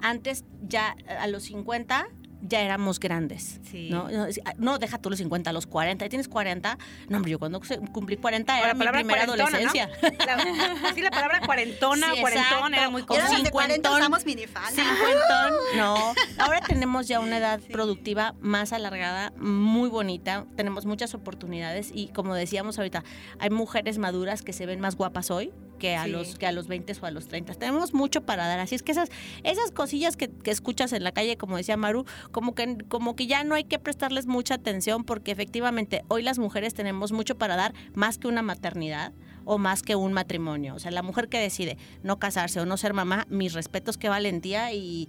Antes 0.00 0.44
ya 0.62 0.96
a 1.18 1.26
los 1.26 1.44
50 1.44 2.08
ya 2.42 2.60
éramos 2.60 3.00
grandes. 3.00 3.60
Sí. 3.70 3.88
¿no? 3.90 4.08
No, 4.10 4.26
no, 4.58 4.78
deja 4.78 4.98
tú 4.98 5.10
los 5.10 5.18
50, 5.18 5.50
a 5.50 5.52
los 5.52 5.66
40. 5.66 6.04
¿Ya 6.04 6.08
tienes 6.08 6.28
40? 6.28 6.78
No, 7.08 7.16
hombre, 7.16 7.32
yo 7.32 7.38
cuando 7.38 7.60
cumplí 7.92 8.16
40 8.16 8.52
O 8.54 8.56
era 8.58 8.68
la 8.68 8.74
mi 8.74 8.86
primera 8.86 9.24
adolescencia. 9.24 9.88
La- 10.02 10.92
sí, 10.94 11.00
la 11.02 11.10
palabra 11.10 11.40
cuarentona 11.44 12.14
Sí, 12.14 12.20
cuarentón 12.20 12.74
era 12.74 12.90
muy 12.90 13.02
común. 13.02 13.22
las 13.22 13.42
de 13.42 13.50
40 13.50 13.74
cincuentón. 13.74 14.00
usamos 14.00 14.26
minifalda. 14.26 14.70
Cincuentón, 14.70 15.52
no. 15.76 16.14
Ahora 16.38 16.60
tenemos 16.60 17.08
ya 17.08 17.20
una 17.20 17.38
edad 17.38 17.60
Sí. 17.60 17.72
productiva 17.72 18.34
más 18.40 18.72
alargada, 18.72 19.32
muy 19.38 19.88
bonita. 19.88 20.44
Tenemos 20.56 20.86
muchas 20.86 21.14
oportunidades 21.14 21.90
y 21.92 22.08
como 22.08 22.34
decíamos 22.34 22.78
ahorita, 22.78 23.02
hay 23.38 23.50
mujeres 23.50 23.98
maduras 23.98 24.42
que 24.42 24.52
se 24.52 24.66
ven 24.66 24.80
más 24.80 24.96
guapas 24.96 25.30
hoy 25.30 25.52
que 25.76 25.96
a 25.96 26.04
Sí. 26.04 26.10
los 26.10 26.38
que 26.38 26.46
a 26.46 26.52
los 26.52 26.66
20 26.68 26.92
o 27.00 27.06
a 27.06 27.10
los 27.10 27.28
30. 27.28 27.54
Tenemos 27.54 27.94
mucho 27.94 28.22
para 28.22 28.46
dar. 28.46 28.58
Así 28.60 28.74
es 28.74 28.82
que 28.82 28.92
esas 28.92 29.08
esas 29.44 29.70
cosillas 29.70 30.16
que, 30.16 30.28
que 30.28 30.50
escuchas 30.50 30.92
en 30.92 31.04
la 31.04 31.12
calle, 31.12 31.36
como 31.36 31.56
decía 31.56 31.76
Maru, 31.76 32.04
como 32.32 32.54
que 32.54 32.76
como 32.88 33.16
que 33.16 33.26
ya 33.26 33.44
no 33.44 33.54
hay 33.54 33.64
que 33.64 33.78
prestarles 33.78 34.26
mucha 34.26 34.54
atención 34.54 35.04
porque 35.04 35.30
efectivamente 35.32 36.02
hoy 36.08 36.22
las 36.22 36.38
mujeres 36.38 36.74
tenemos 36.74 37.12
mucho 37.12 37.36
para 37.38 37.56
dar 37.56 37.74
más 37.94 38.18
que 38.18 38.28
una 38.28 38.42
maternidad 38.42 39.12
o 39.44 39.58
más 39.58 39.82
que 39.82 39.94
un 39.96 40.12
matrimonio. 40.12 40.74
O 40.74 40.78
sea, 40.78 40.90
la 40.90 41.02
mujer 41.02 41.28
que 41.28 41.38
decide 41.38 41.78
no 42.02 42.18
casarse 42.18 42.58
o 42.60 42.66
no 42.66 42.76
ser 42.76 42.94
mamá, 42.94 43.26
mis 43.30 43.52
respetos, 43.52 43.96
qué 43.96 44.08
valentía 44.08 44.72
y, 44.72 45.08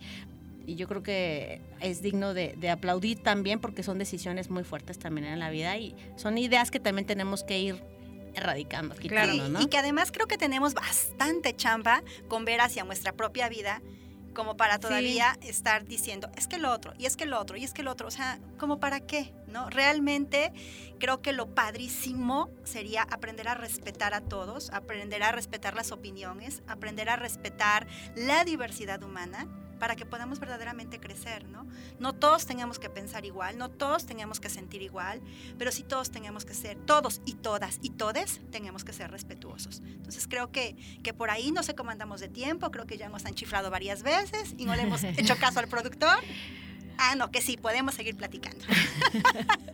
y 0.68 0.76
yo 0.76 0.88
creo 0.88 1.02
que 1.02 1.62
es 1.82 2.02
digno 2.04 2.34
de, 2.36 2.54
de 2.58 2.70
aplaudir 2.70 3.18
también 3.24 3.60
porque 3.60 3.82
son 3.82 3.98
decisiones 3.98 4.50
muy 4.52 4.64
fuertes 4.64 5.00
también 5.00 5.26
en 5.28 5.40
la 5.40 5.50
vida 5.50 5.78
y 5.78 5.96
son 6.18 6.38
ideas 6.38 6.70
que 6.70 6.80
también 6.80 7.08
tenemos 7.08 7.44
que 7.44 7.58
ir 7.60 7.82
erradicando, 8.38 8.96
quitando, 8.96 9.46
Sí, 9.46 9.52
¿no? 9.52 9.62
Y 9.62 9.68
que 9.68 9.78
además 9.78 10.12
creo 10.12 10.28
que 10.28 10.38
tenemos 10.38 10.74
bastante 10.74 11.56
chamba 11.56 12.04
con 12.28 12.46
ver 12.46 12.62
hacia 12.62 12.84
nuestra 12.84 13.12
propia 13.14 13.50
vida 13.50 13.82
como 14.38 14.56
para 14.56 14.78
todavía 14.78 15.36
estar 15.42 15.86
diciendo, 15.86 16.30
es 16.38 16.48
que 16.48 16.60
lo 16.60 16.72
otro, 16.72 16.94
y 17.00 17.08
es 17.08 17.18
que 17.18 17.26
lo 17.26 17.40
otro, 17.40 17.58
y 17.58 17.64
es 17.64 17.74
que 17.74 17.82
lo 17.82 17.92
otro, 17.92 18.08
o 18.08 18.12
sea, 18.12 18.40
como 18.60 18.80
para 18.80 19.00
qué, 19.00 19.34
¿no? 19.48 19.68
Realmente 19.72 20.54
creo 21.00 21.24
que 21.24 21.34
lo 21.34 21.56
padrísimo 21.56 22.52
sería 22.64 23.02
aprender 23.02 23.48
a 23.48 23.56
respetar 23.56 24.14
a 24.14 24.22
todos, 24.22 24.70
aprender 24.70 25.24
a 25.24 25.32
respetar 25.32 25.74
las 25.74 25.92
opiniones, 25.92 26.62
aprender 26.68 27.10
a 27.10 27.16
respetar 27.16 27.88
la 28.16 28.46
diversidad 28.46 29.02
humana 29.02 29.48
para 29.80 29.96
que 29.96 30.06
podamos 30.06 30.40
verdaderamente 30.40 31.00
crecer, 31.00 31.48
¿no? 31.48 31.68
No 32.00 32.14
todos 32.14 32.46
tengamos 32.46 32.80
que 32.80 32.90
pensar 32.90 33.26
igual, 33.26 33.58
no 33.58 33.70
todos 33.70 34.06
tengamos 34.06 34.40
que 34.40 34.50
sentir 34.50 34.82
igual, 34.82 35.22
pero 35.58 35.72
sí 35.72 35.84
todos 35.84 36.12
tenemos 36.12 36.46
que 36.46 36.54
ser, 36.54 36.78
todos 36.78 37.22
y 37.26 37.34
todas 37.34 37.80
y 37.82 37.92
todes 37.92 38.42
tenemos 38.52 38.84
que 38.84 38.94
ser 38.94 39.12
respetuosos. 39.12 39.82
Entonces 39.86 40.28
creo 40.28 40.52
que, 40.52 40.76
que 41.04 41.14
por 41.14 41.30
ahí 41.30 41.52
no 41.52 41.64
sé 41.64 41.76
cómo 41.76 41.92
andamos 41.92 42.20
de 42.20 42.28
tiempo, 42.28 42.72
creo 42.72 42.86
que 42.86 42.98
ya 42.98 43.10
nos 43.10 43.26
han 43.26 43.34
chiflado 43.34 43.70
varias 43.70 44.04
veces 44.04 44.56
y 44.58 44.66
no 44.66 44.76
le 44.76 44.84
hemos 44.84 45.04
hecho 45.04 45.36
caso 45.40 45.60
al 45.60 45.68
productor. 45.68 46.18
Ah, 46.98 47.16
no, 47.16 47.30
que 47.30 47.42
sí, 47.42 47.58
podemos 47.58 47.96
seguir 47.96 48.16
platicando. 48.16 48.66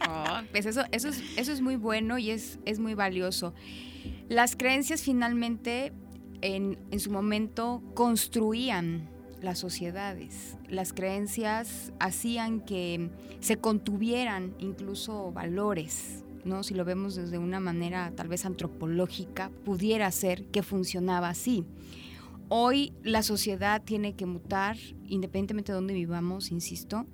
Oh, 0.06 0.42
pues 0.52 0.66
eso, 0.66 0.84
eso, 0.92 1.08
es, 1.08 1.24
eso 1.38 1.52
es 1.54 1.62
muy 1.62 1.78
bueno 1.78 2.18
y 2.18 2.30
es, 2.30 2.60
es 2.66 2.78
muy 2.78 2.94
valioso. 2.94 3.54
Las 4.28 4.56
creencias 4.58 5.02
finalmente 5.02 5.94
en, 6.42 6.78
en 6.92 7.00
su 7.00 7.10
momento 7.10 7.82
construían 7.96 9.10
las 9.44 9.60
sociedades. 9.60 10.58
Las 10.70 10.94
creencias 10.94 11.92
hacían 12.00 12.62
que 12.62 13.10
se 13.40 13.58
contuvieran 13.58 14.56
incluso 14.60 15.32
valores. 15.32 16.24
¿no? 16.46 16.64
Si 16.64 16.74
lo 16.74 16.86
vemos 16.86 17.16
desde 17.16 17.38
una 17.38 17.60
manera 17.60 18.12
tal 18.16 18.28
vez 18.28 18.46
antropológica, 18.46 19.50
pudiera 19.64 20.10
ser 20.12 20.46
que 20.46 20.64
funcionaba 20.64 21.30
así. 21.30 21.66
Hoy 22.50 22.94
la 23.04 23.24
sociedad 23.24 23.82
tiene 23.84 24.14
que 24.14 24.26
mutar, 24.26 24.78
independientemente 25.08 25.72
de 25.72 25.78
dónde 25.78 25.94
vivamos, 25.94 26.52
insisto, 26.52 27.06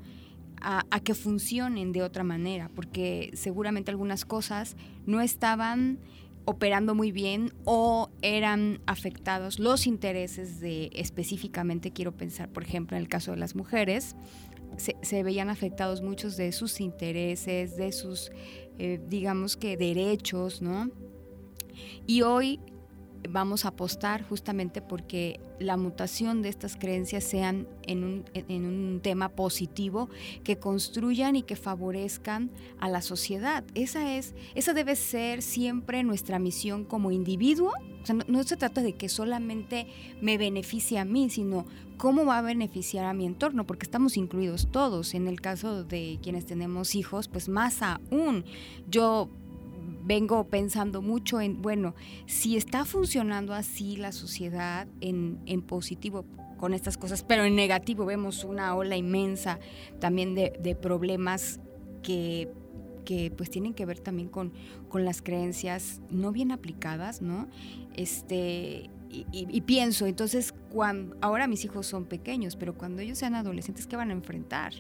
a, 0.62 0.86
a, 0.90 1.00
que 1.00 1.14
funcionen 1.14 1.94
de 1.94 2.04
otra 2.04 2.24
manera, 2.24 2.70
porque 2.76 3.32
seguramente 3.34 3.92
algunas 3.92 4.26
cosas 4.26 4.76
no 5.06 5.22
estaban 5.22 6.00
operando 6.46 6.96
muy 6.96 7.12
bien 7.12 7.54
o 7.66 8.10
eran 8.22 8.82
afectados 8.86 9.60
los 9.60 9.88
intereses 9.88 10.60
de 10.60 10.90
específicamente, 10.94 11.92
quiero 11.92 12.12
pensar, 12.12 12.50
por 12.50 12.64
ejemplo, 12.64 12.98
en 12.98 13.04
el 13.04 13.10
caso 13.10 13.32
de 13.32 13.38
las 13.38 13.56
mujeres, 13.56 14.16
se, 14.78 15.24
veían 15.24 15.50
afectados 15.50 16.02
muchos 16.02 16.38
de 16.38 16.52
sus 16.52 16.80
intereses, 16.80 17.76
de 17.76 17.92
sus, 17.92 18.32
eh, 18.78 19.00
digamos 19.08 19.58
que, 19.58 19.78
derechos, 19.78 20.62
¿no? 20.62 20.90
Y 22.06 22.22
hoy 22.22 22.60
vamos 23.30 23.66
a 23.66 23.70
apostar 23.70 24.24
justamente 24.24 24.82
porque 24.82 25.40
la 25.60 25.78
mutación 25.78 26.42
de 26.42 26.50
estas 26.50 26.76
creencias 26.76 27.24
sean 27.24 27.68
en 27.84 28.04
un, 28.04 28.26
en 28.34 28.66
un, 28.66 29.00
tema 29.02 29.30
positivo, 29.30 30.10
que 30.44 30.58
construyan 30.58 31.36
y 31.36 31.44
que 31.44 31.56
favorezcan 31.56 32.52
a 32.80 32.90
la 32.90 33.02
sociedad. 33.02 33.64
Esa, 33.76 34.16
es, 34.16 34.36
esa 34.56 34.74
debe 34.74 34.96
ser 34.96 35.42
siempre 35.42 36.04
nuestra 36.04 36.40
misión 36.40 36.86
como 36.86 37.12
individuo. 37.12 37.74
no, 38.08 38.24
no 38.28 38.44
se 38.44 38.58
trata 38.58 38.82
de 38.82 38.94
que 38.94 39.10
solamente 39.10 39.88
me 40.22 40.38
beneficie 40.38 41.00
a 41.00 41.06
mí, 41.06 41.30
sino 41.30 41.66
cómo 41.98 42.26
va 42.26 42.40
a 42.40 42.42
beneficiar 42.42 43.06
a 43.06 43.14
mi 43.14 43.26
entorno, 43.26 43.66
porque 43.66 43.86
estamos 43.86 44.18
incluidos 44.18 44.72
todos. 44.72 45.14
En 45.14 45.28
el 45.28 45.42
caso 45.42 45.84
de 45.84 46.20
quienes 46.22 46.46
tenemos 46.46 46.96
hijos, 46.96 47.28
pues 47.28 47.50
más 47.50 47.82
aún. 47.82 48.46
Yo 48.90 49.30
vengo 50.10 50.44
pensando 50.46 51.04
mucho 51.04 51.40
en, 51.40 51.62
bueno, 51.62 51.94
si 52.26 52.58
está 52.58 52.84
funcionando 52.84 53.54
así 53.54 53.96
la 53.96 54.12
sociedad 54.12 54.88
en, 55.02 55.62
positivo 55.68 56.26
con 56.58 56.74
estas 56.74 56.98
cosas, 56.98 57.22
pero 57.22 57.46
en 57.46 57.56
negativo 57.56 58.06
vemos 58.06 58.44
una 58.44 58.76
ola 58.76 58.98
inmensa 58.98 59.60
también 60.00 60.34
de, 60.34 60.78
problemas 60.82 61.60
que, 62.02 62.50
que, 63.06 63.30
pues 63.30 63.52
tienen 63.52 63.76
que 63.76 63.86
ver 63.86 64.00
también 64.00 64.30
con, 64.30 64.52
con 64.90 65.06
las 65.06 65.22
creencias 65.22 66.02
no 66.10 66.32
bien 66.32 66.52
aplicadas, 66.52 67.22
¿no? 67.22 67.48
Este, 67.96 68.90
y, 69.12 69.28
y, 69.32 69.62
pienso, 69.62 70.08
entonces, 70.08 70.56
cuando, 70.72 71.18
ahora 71.22 71.46
mis 71.48 71.64
hijos 71.66 71.86
son 71.86 72.06
pequeños, 72.06 72.56
pero 72.56 72.74
cuando 72.74 73.04
ellos 73.04 73.20
sean 73.20 73.36
adolescentes, 73.36 73.86
¿qué 73.86 73.96
van 73.96 74.10
a 74.10 74.14
enfrentar? 74.14 74.74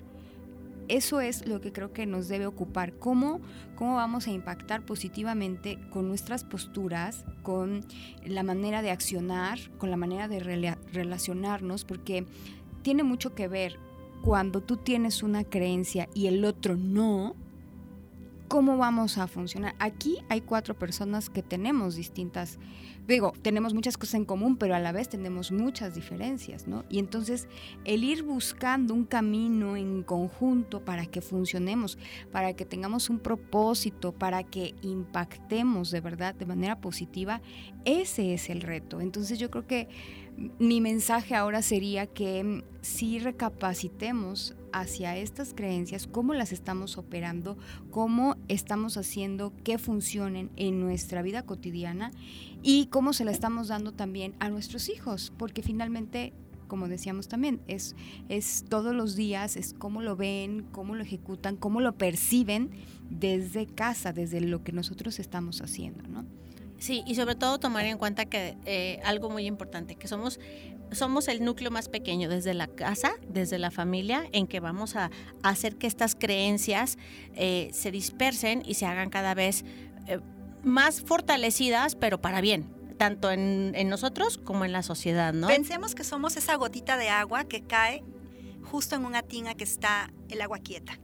Eso 0.90 1.22
es 1.22 1.48
lo 1.48 1.62
que 1.62 1.72
creo 1.72 1.94
que 1.94 2.06
nos 2.06 2.28
debe 2.28 2.46
ocupar. 2.46 2.94
¿Cómo, 2.94 3.40
cómo 3.76 3.96
vamos 3.96 4.28
a 4.28 4.32
impactar 4.32 4.86
positivamente 4.86 5.80
con 5.92 6.08
nuestras 6.08 6.44
posturas, 6.44 7.26
con 7.44 7.86
la 8.26 8.44
manera 8.44 8.82
de 8.82 8.92
accionar, 8.92 9.60
con 9.78 9.92
la 9.92 9.98
manera 9.98 10.28
de 10.28 10.40
relacionarnos? 10.92 11.86
Porque 11.86 12.26
tiene 12.82 13.04
mucho 13.04 13.36
que 13.36 13.48
ver 13.48 13.80
cuando 14.22 14.62
tú 14.62 14.78
tienes 14.78 15.24
una 15.24 15.44
creencia 15.44 16.10
y 16.14 16.28
el 16.28 16.44
otro 16.44 16.76
no, 16.76 17.36
¿cómo 18.50 18.78
vamos 18.78 19.18
a 19.18 19.28
funcionar? 19.28 19.76
Aquí 19.80 20.18
hay 20.28 20.42
cuatro 20.42 20.78
personas 20.78 21.30
que 21.30 21.42
tenemos 21.42 21.96
distintas 21.96 22.60
digo, 23.10 23.34
tenemos 23.42 23.74
muchas 23.74 23.98
cosas 23.98 24.16
en 24.16 24.26
común, 24.26 24.56
pero 24.56 24.76
a 24.76 24.80
la 24.80 24.92
vez 24.92 25.10
tenemos 25.10 25.52
muchas 25.52 25.96
diferencias, 25.96 26.68
¿no? 26.68 26.86
Y 26.90 27.00
entonces 27.00 27.48
el 27.84 28.04
ir 28.04 28.24
buscando 28.24 28.94
un 28.94 29.06
camino 29.06 29.76
en 29.76 30.04
conjunto 30.04 30.86
para 30.86 31.06
que 31.06 31.22
funcionemos, 31.22 31.98
para 32.32 32.54
que 32.54 32.66
tengamos 32.66 33.10
un 33.10 33.20
propósito, 33.20 34.12
para 34.12 34.44
que 34.44 34.76
impactemos 34.84 35.92
de 35.92 36.02
verdad 36.02 36.36
de 36.36 36.46
manera 36.46 36.80
positiva, 36.80 37.42
ese 37.84 38.34
es 38.34 38.50
el 38.50 38.62
reto. 38.62 39.02
Entonces 39.02 39.40
yo 39.40 39.50
creo 39.50 39.66
que 39.66 39.90
mi 40.60 40.80
mensaje 40.80 41.36
ahora 41.36 41.62
sería 41.62 42.06
que 42.08 42.64
si 42.82 43.20
recapacitemos 43.20 44.56
hacia 44.74 45.18
estas 45.18 45.54
creencias, 45.54 46.08
cómo 46.08 46.34
las 46.34 46.52
estamos 46.52 46.98
operando, 46.98 47.58
cómo 47.92 48.36
estamos 48.48 48.98
haciendo 48.98 49.54
que 49.64 49.78
funcionen 49.78 50.50
en 50.56 50.80
nuestra 50.80 51.22
vida 51.22 51.44
cotidiana 51.44 52.12
y 52.62 52.88
cómo 52.88 53.14
se 53.14 53.26
la 53.26 53.32
estamos 53.32 53.68
dando 53.68 53.94
también 53.94 54.36
a 54.40 54.50
nuestros 54.50 54.90
hijos, 54.90 55.34
porque 55.38 55.62
finalmente 55.62 56.34
como 56.70 56.88
decíamos 56.88 57.28
también, 57.28 57.60
es, 57.68 57.96
es 58.30 58.64
todos 58.70 58.96
los 58.96 59.16
días, 59.16 59.58
es 59.58 59.74
cómo 59.74 60.02
lo 60.02 60.16
ven, 60.16 60.68
cómo 60.72 60.96
lo 60.96 61.02
ejecutan, 61.02 61.58
cómo 61.58 61.82
lo 61.82 61.98
perciben 61.98 62.70
desde 63.10 63.66
casa, 63.66 64.14
desde 64.14 64.40
lo 64.40 64.64
que 64.64 64.72
nosotros 64.72 65.20
estamos 65.20 65.62
haciendo, 65.62 66.08
¿no? 66.08 66.26
Sí, 66.80 67.04
y 67.06 67.16
sobre 67.16 67.36
todo 67.36 67.60
tomar 67.60 67.86
en 67.86 67.98
cuenta 67.98 68.26
que 68.26 68.58
eh, 68.66 69.02
algo 69.04 69.30
muy 69.30 69.46
importante, 69.46 69.96
que 69.96 70.08
somos, 70.08 70.40
somos 70.92 71.28
el 71.28 71.44
núcleo 71.44 71.72
más 71.72 71.90
pequeño 71.90 72.30
desde 72.30 72.54
la 72.54 72.68
casa, 72.68 73.12
desde 73.28 73.60
la 73.60 73.70
familia, 73.70 74.26
en 74.32 74.48
que 74.48 74.62
vamos 74.62 74.96
a, 74.96 75.12
hacer 75.44 75.76
que 75.76 75.88
estas 75.88 76.16
creencias 76.16 76.98
eh, 77.36 77.70
se 77.74 77.92
dispersen 77.92 78.64
y 78.66 78.76
se 78.76 78.86
hagan 78.86 79.10
cada 79.10 79.34
vez 79.34 79.66
eh, 80.08 80.20
más 80.64 81.02
fortalecidas, 81.02 81.96
pero 81.96 82.22
para 82.22 82.40
bien, 82.40 82.74
tanto 82.98 83.30
en, 83.30 83.74
en, 83.76 83.90
nosotros 83.90 84.38
como 84.38 84.64
en 84.64 84.72
la 84.72 84.82
sociedad, 84.82 85.34
¿no? 85.34 85.48
Pensemos 85.48 85.96
que 85.96 86.06
somos 86.06 86.38
esa 86.38 86.56
gotita 86.56 86.96
de 86.96 87.10
agua 87.10 87.44
que 87.44 87.62
cae 87.62 88.04
justo 88.64 88.96
en 88.96 89.04
una 89.04 89.22
tina 89.22 89.54
que 89.54 89.66
está 89.66 90.14
el 90.30 90.42
agua 90.42 90.60
quieta. 90.60 90.98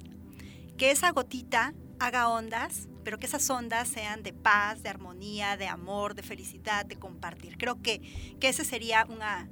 Que 0.78 0.92
esa 0.92 1.12
gotita 1.12 1.74
haga 2.06 2.30
ondas 2.30 2.88
pero 3.06 3.20
que 3.20 3.28
esas 3.28 3.48
ondas 3.50 3.88
sean 3.88 4.24
de 4.24 4.34
paz, 4.34 4.82
de 4.82 4.90
armonía, 4.90 5.56
de 5.56 5.68
amor, 5.68 6.16
de 6.16 6.24
felicidad, 6.24 6.86
de 6.86 6.96
compartir. 6.98 7.56
Creo 7.58 7.82
que, 7.82 8.02
que 8.40 8.50
esa 8.50 8.66
sería 8.66 9.06
una, 9.08 9.48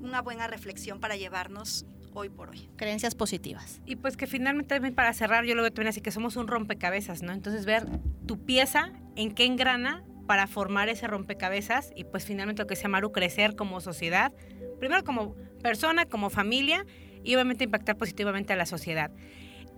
una 0.00 0.20
buena 0.20 0.48
reflexión 0.48 0.98
para 0.98 1.16
llevarnos 1.16 1.86
hoy 2.12 2.28
por 2.28 2.50
hoy. 2.50 2.68
Creencias 2.76 3.14
positivas. 3.14 3.80
Y 3.86 3.96
pues 3.96 4.16
que 4.16 4.26
finalmente 4.26 4.74
también 4.74 4.94
para 4.94 5.14
cerrar, 5.14 5.44
yo 5.44 5.54
lo 5.54 5.62
veo 5.62 5.70
también 5.70 5.90
así 5.90 6.00
que 6.00 6.10
somos 6.10 6.36
un 6.36 6.48
rompecabezas, 6.48 7.22
¿no? 7.22 7.32
Entonces 7.32 7.64
ver 7.64 7.86
tu 8.26 8.44
pieza, 8.44 8.90
en 9.14 9.32
qué 9.32 9.44
engrana 9.44 10.04
para 10.26 10.48
formar 10.48 10.88
ese 10.88 11.06
rompecabezas 11.06 11.92
y 11.94 12.02
pues 12.04 12.24
finalmente 12.24 12.62
lo 12.62 12.66
que 12.66 12.74
se 12.74 12.82
llama 12.82 13.00
crecer 13.12 13.54
como 13.54 13.80
sociedad, 13.80 14.32
primero 14.80 15.04
como 15.04 15.36
persona, 15.62 16.06
como 16.06 16.28
familia 16.28 16.84
y 17.22 17.34
obviamente 17.36 17.62
impactar 17.62 17.96
positivamente 17.96 18.52
a 18.52 18.56
la 18.56 18.66
sociedad. 18.66 19.12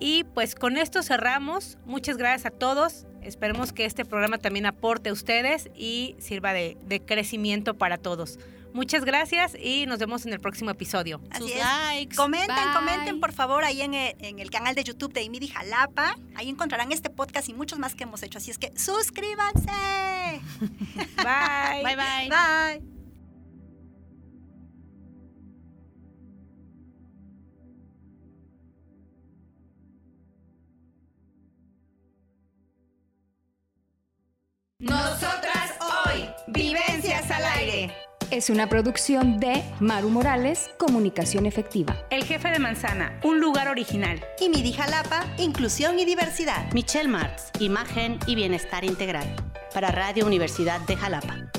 Y 0.01 0.25
pues 0.25 0.55
con 0.55 0.77
esto 0.77 1.03
cerramos. 1.03 1.79
Muchas 1.85 2.17
gracias 2.17 2.47
a 2.47 2.51
todos. 2.51 3.07
Esperemos 3.23 3.73
que 3.73 3.85
este 3.85 4.05
programa 4.05 4.39
también 4.39 4.67
aporte 4.67 5.11
a 5.11 5.13
ustedes 5.13 5.69
y 5.75 6.17
sirva 6.19 6.53
de, 6.53 7.03
crecimiento 7.05 7.75
para 7.75 7.99
todos. 7.99 8.39
Muchas 8.73 9.05
gracias 9.05 9.57
y 9.59 9.87
nos 9.87 9.99
vemos 9.99 10.25
en 10.27 10.33
el 10.33 10.41
próximo 10.41 10.71
episodio. 10.71 11.21
Sus 11.37 11.51
likes. 11.55 12.15
Comenten, 12.15 12.73
comenten 12.75 13.19
por 13.19 13.33
favor 13.33 13.65
ahí 13.65 13.81
en 13.81 13.95
el, 13.95 14.51
canal 14.51 14.75
de 14.75 14.85
YouTube 14.85 15.13
de 15.13 15.23
Imidi 15.23 15.49
Jalapa. 15.49 16.17
Ahí 16.37 16.49
encontrarán 16.49 16.93
este 16.93 17.11
podcast 17.11 17.49
y 17.49 17.55
muchos 17.55 17.79
más 17.79 17.95
que 17.95 18.05
hemos 18.05 18.23
hecho. 18.23 18.39
Así 18.39 18.51
es 18.51 18.59
que 18.59 18.73
suscríbanse. 18.77 19.67
bye. 21.17 21.83
Bye 21.83 21.97
bye. 21.97 22.29
Bye. 22.29 22.98
Nosotras 34.81 35.75
hoy, 36.07 36.31
Vivencias 36.47 37.29
al 37.33 37.43
aire. 37.59 37.93
Es 38.31 38.49
una 38.49 38.69
producción 38.69 39.41
de 39.41 39.65
Maru 39.81 40.09
Morales, 40.09 40.71
Comunicación 40.79 41.47
Efectiva. 41.47 41.97
El 42.11 42.23
Jefe 42.23 42.49
de 42.53 42.61
Manzana, 42.61 43.19
un 43.25 43.41
lugar 43.41 43.67
original. 43.67 44.25
Y 44.39 44.49
Midi 44.49 44.73
Jalapa, 44.73 45.25
Inclusión 45.37 45.99
y 45.99 46.05
Diversidad. 46.05 46.73
Michelle 46.75 47.09
Martz, 47.09 47.51
Imagen 47.59 48.21
y 48.29 48.37
Bienestar 48.37 48.85
Integral. 48.85 49.27
Para 49.75 49.91
Radio 49.91 50.27
Universidad 50.27 50.81
de 50.83 50.97
Jalapa. 50.97 51.51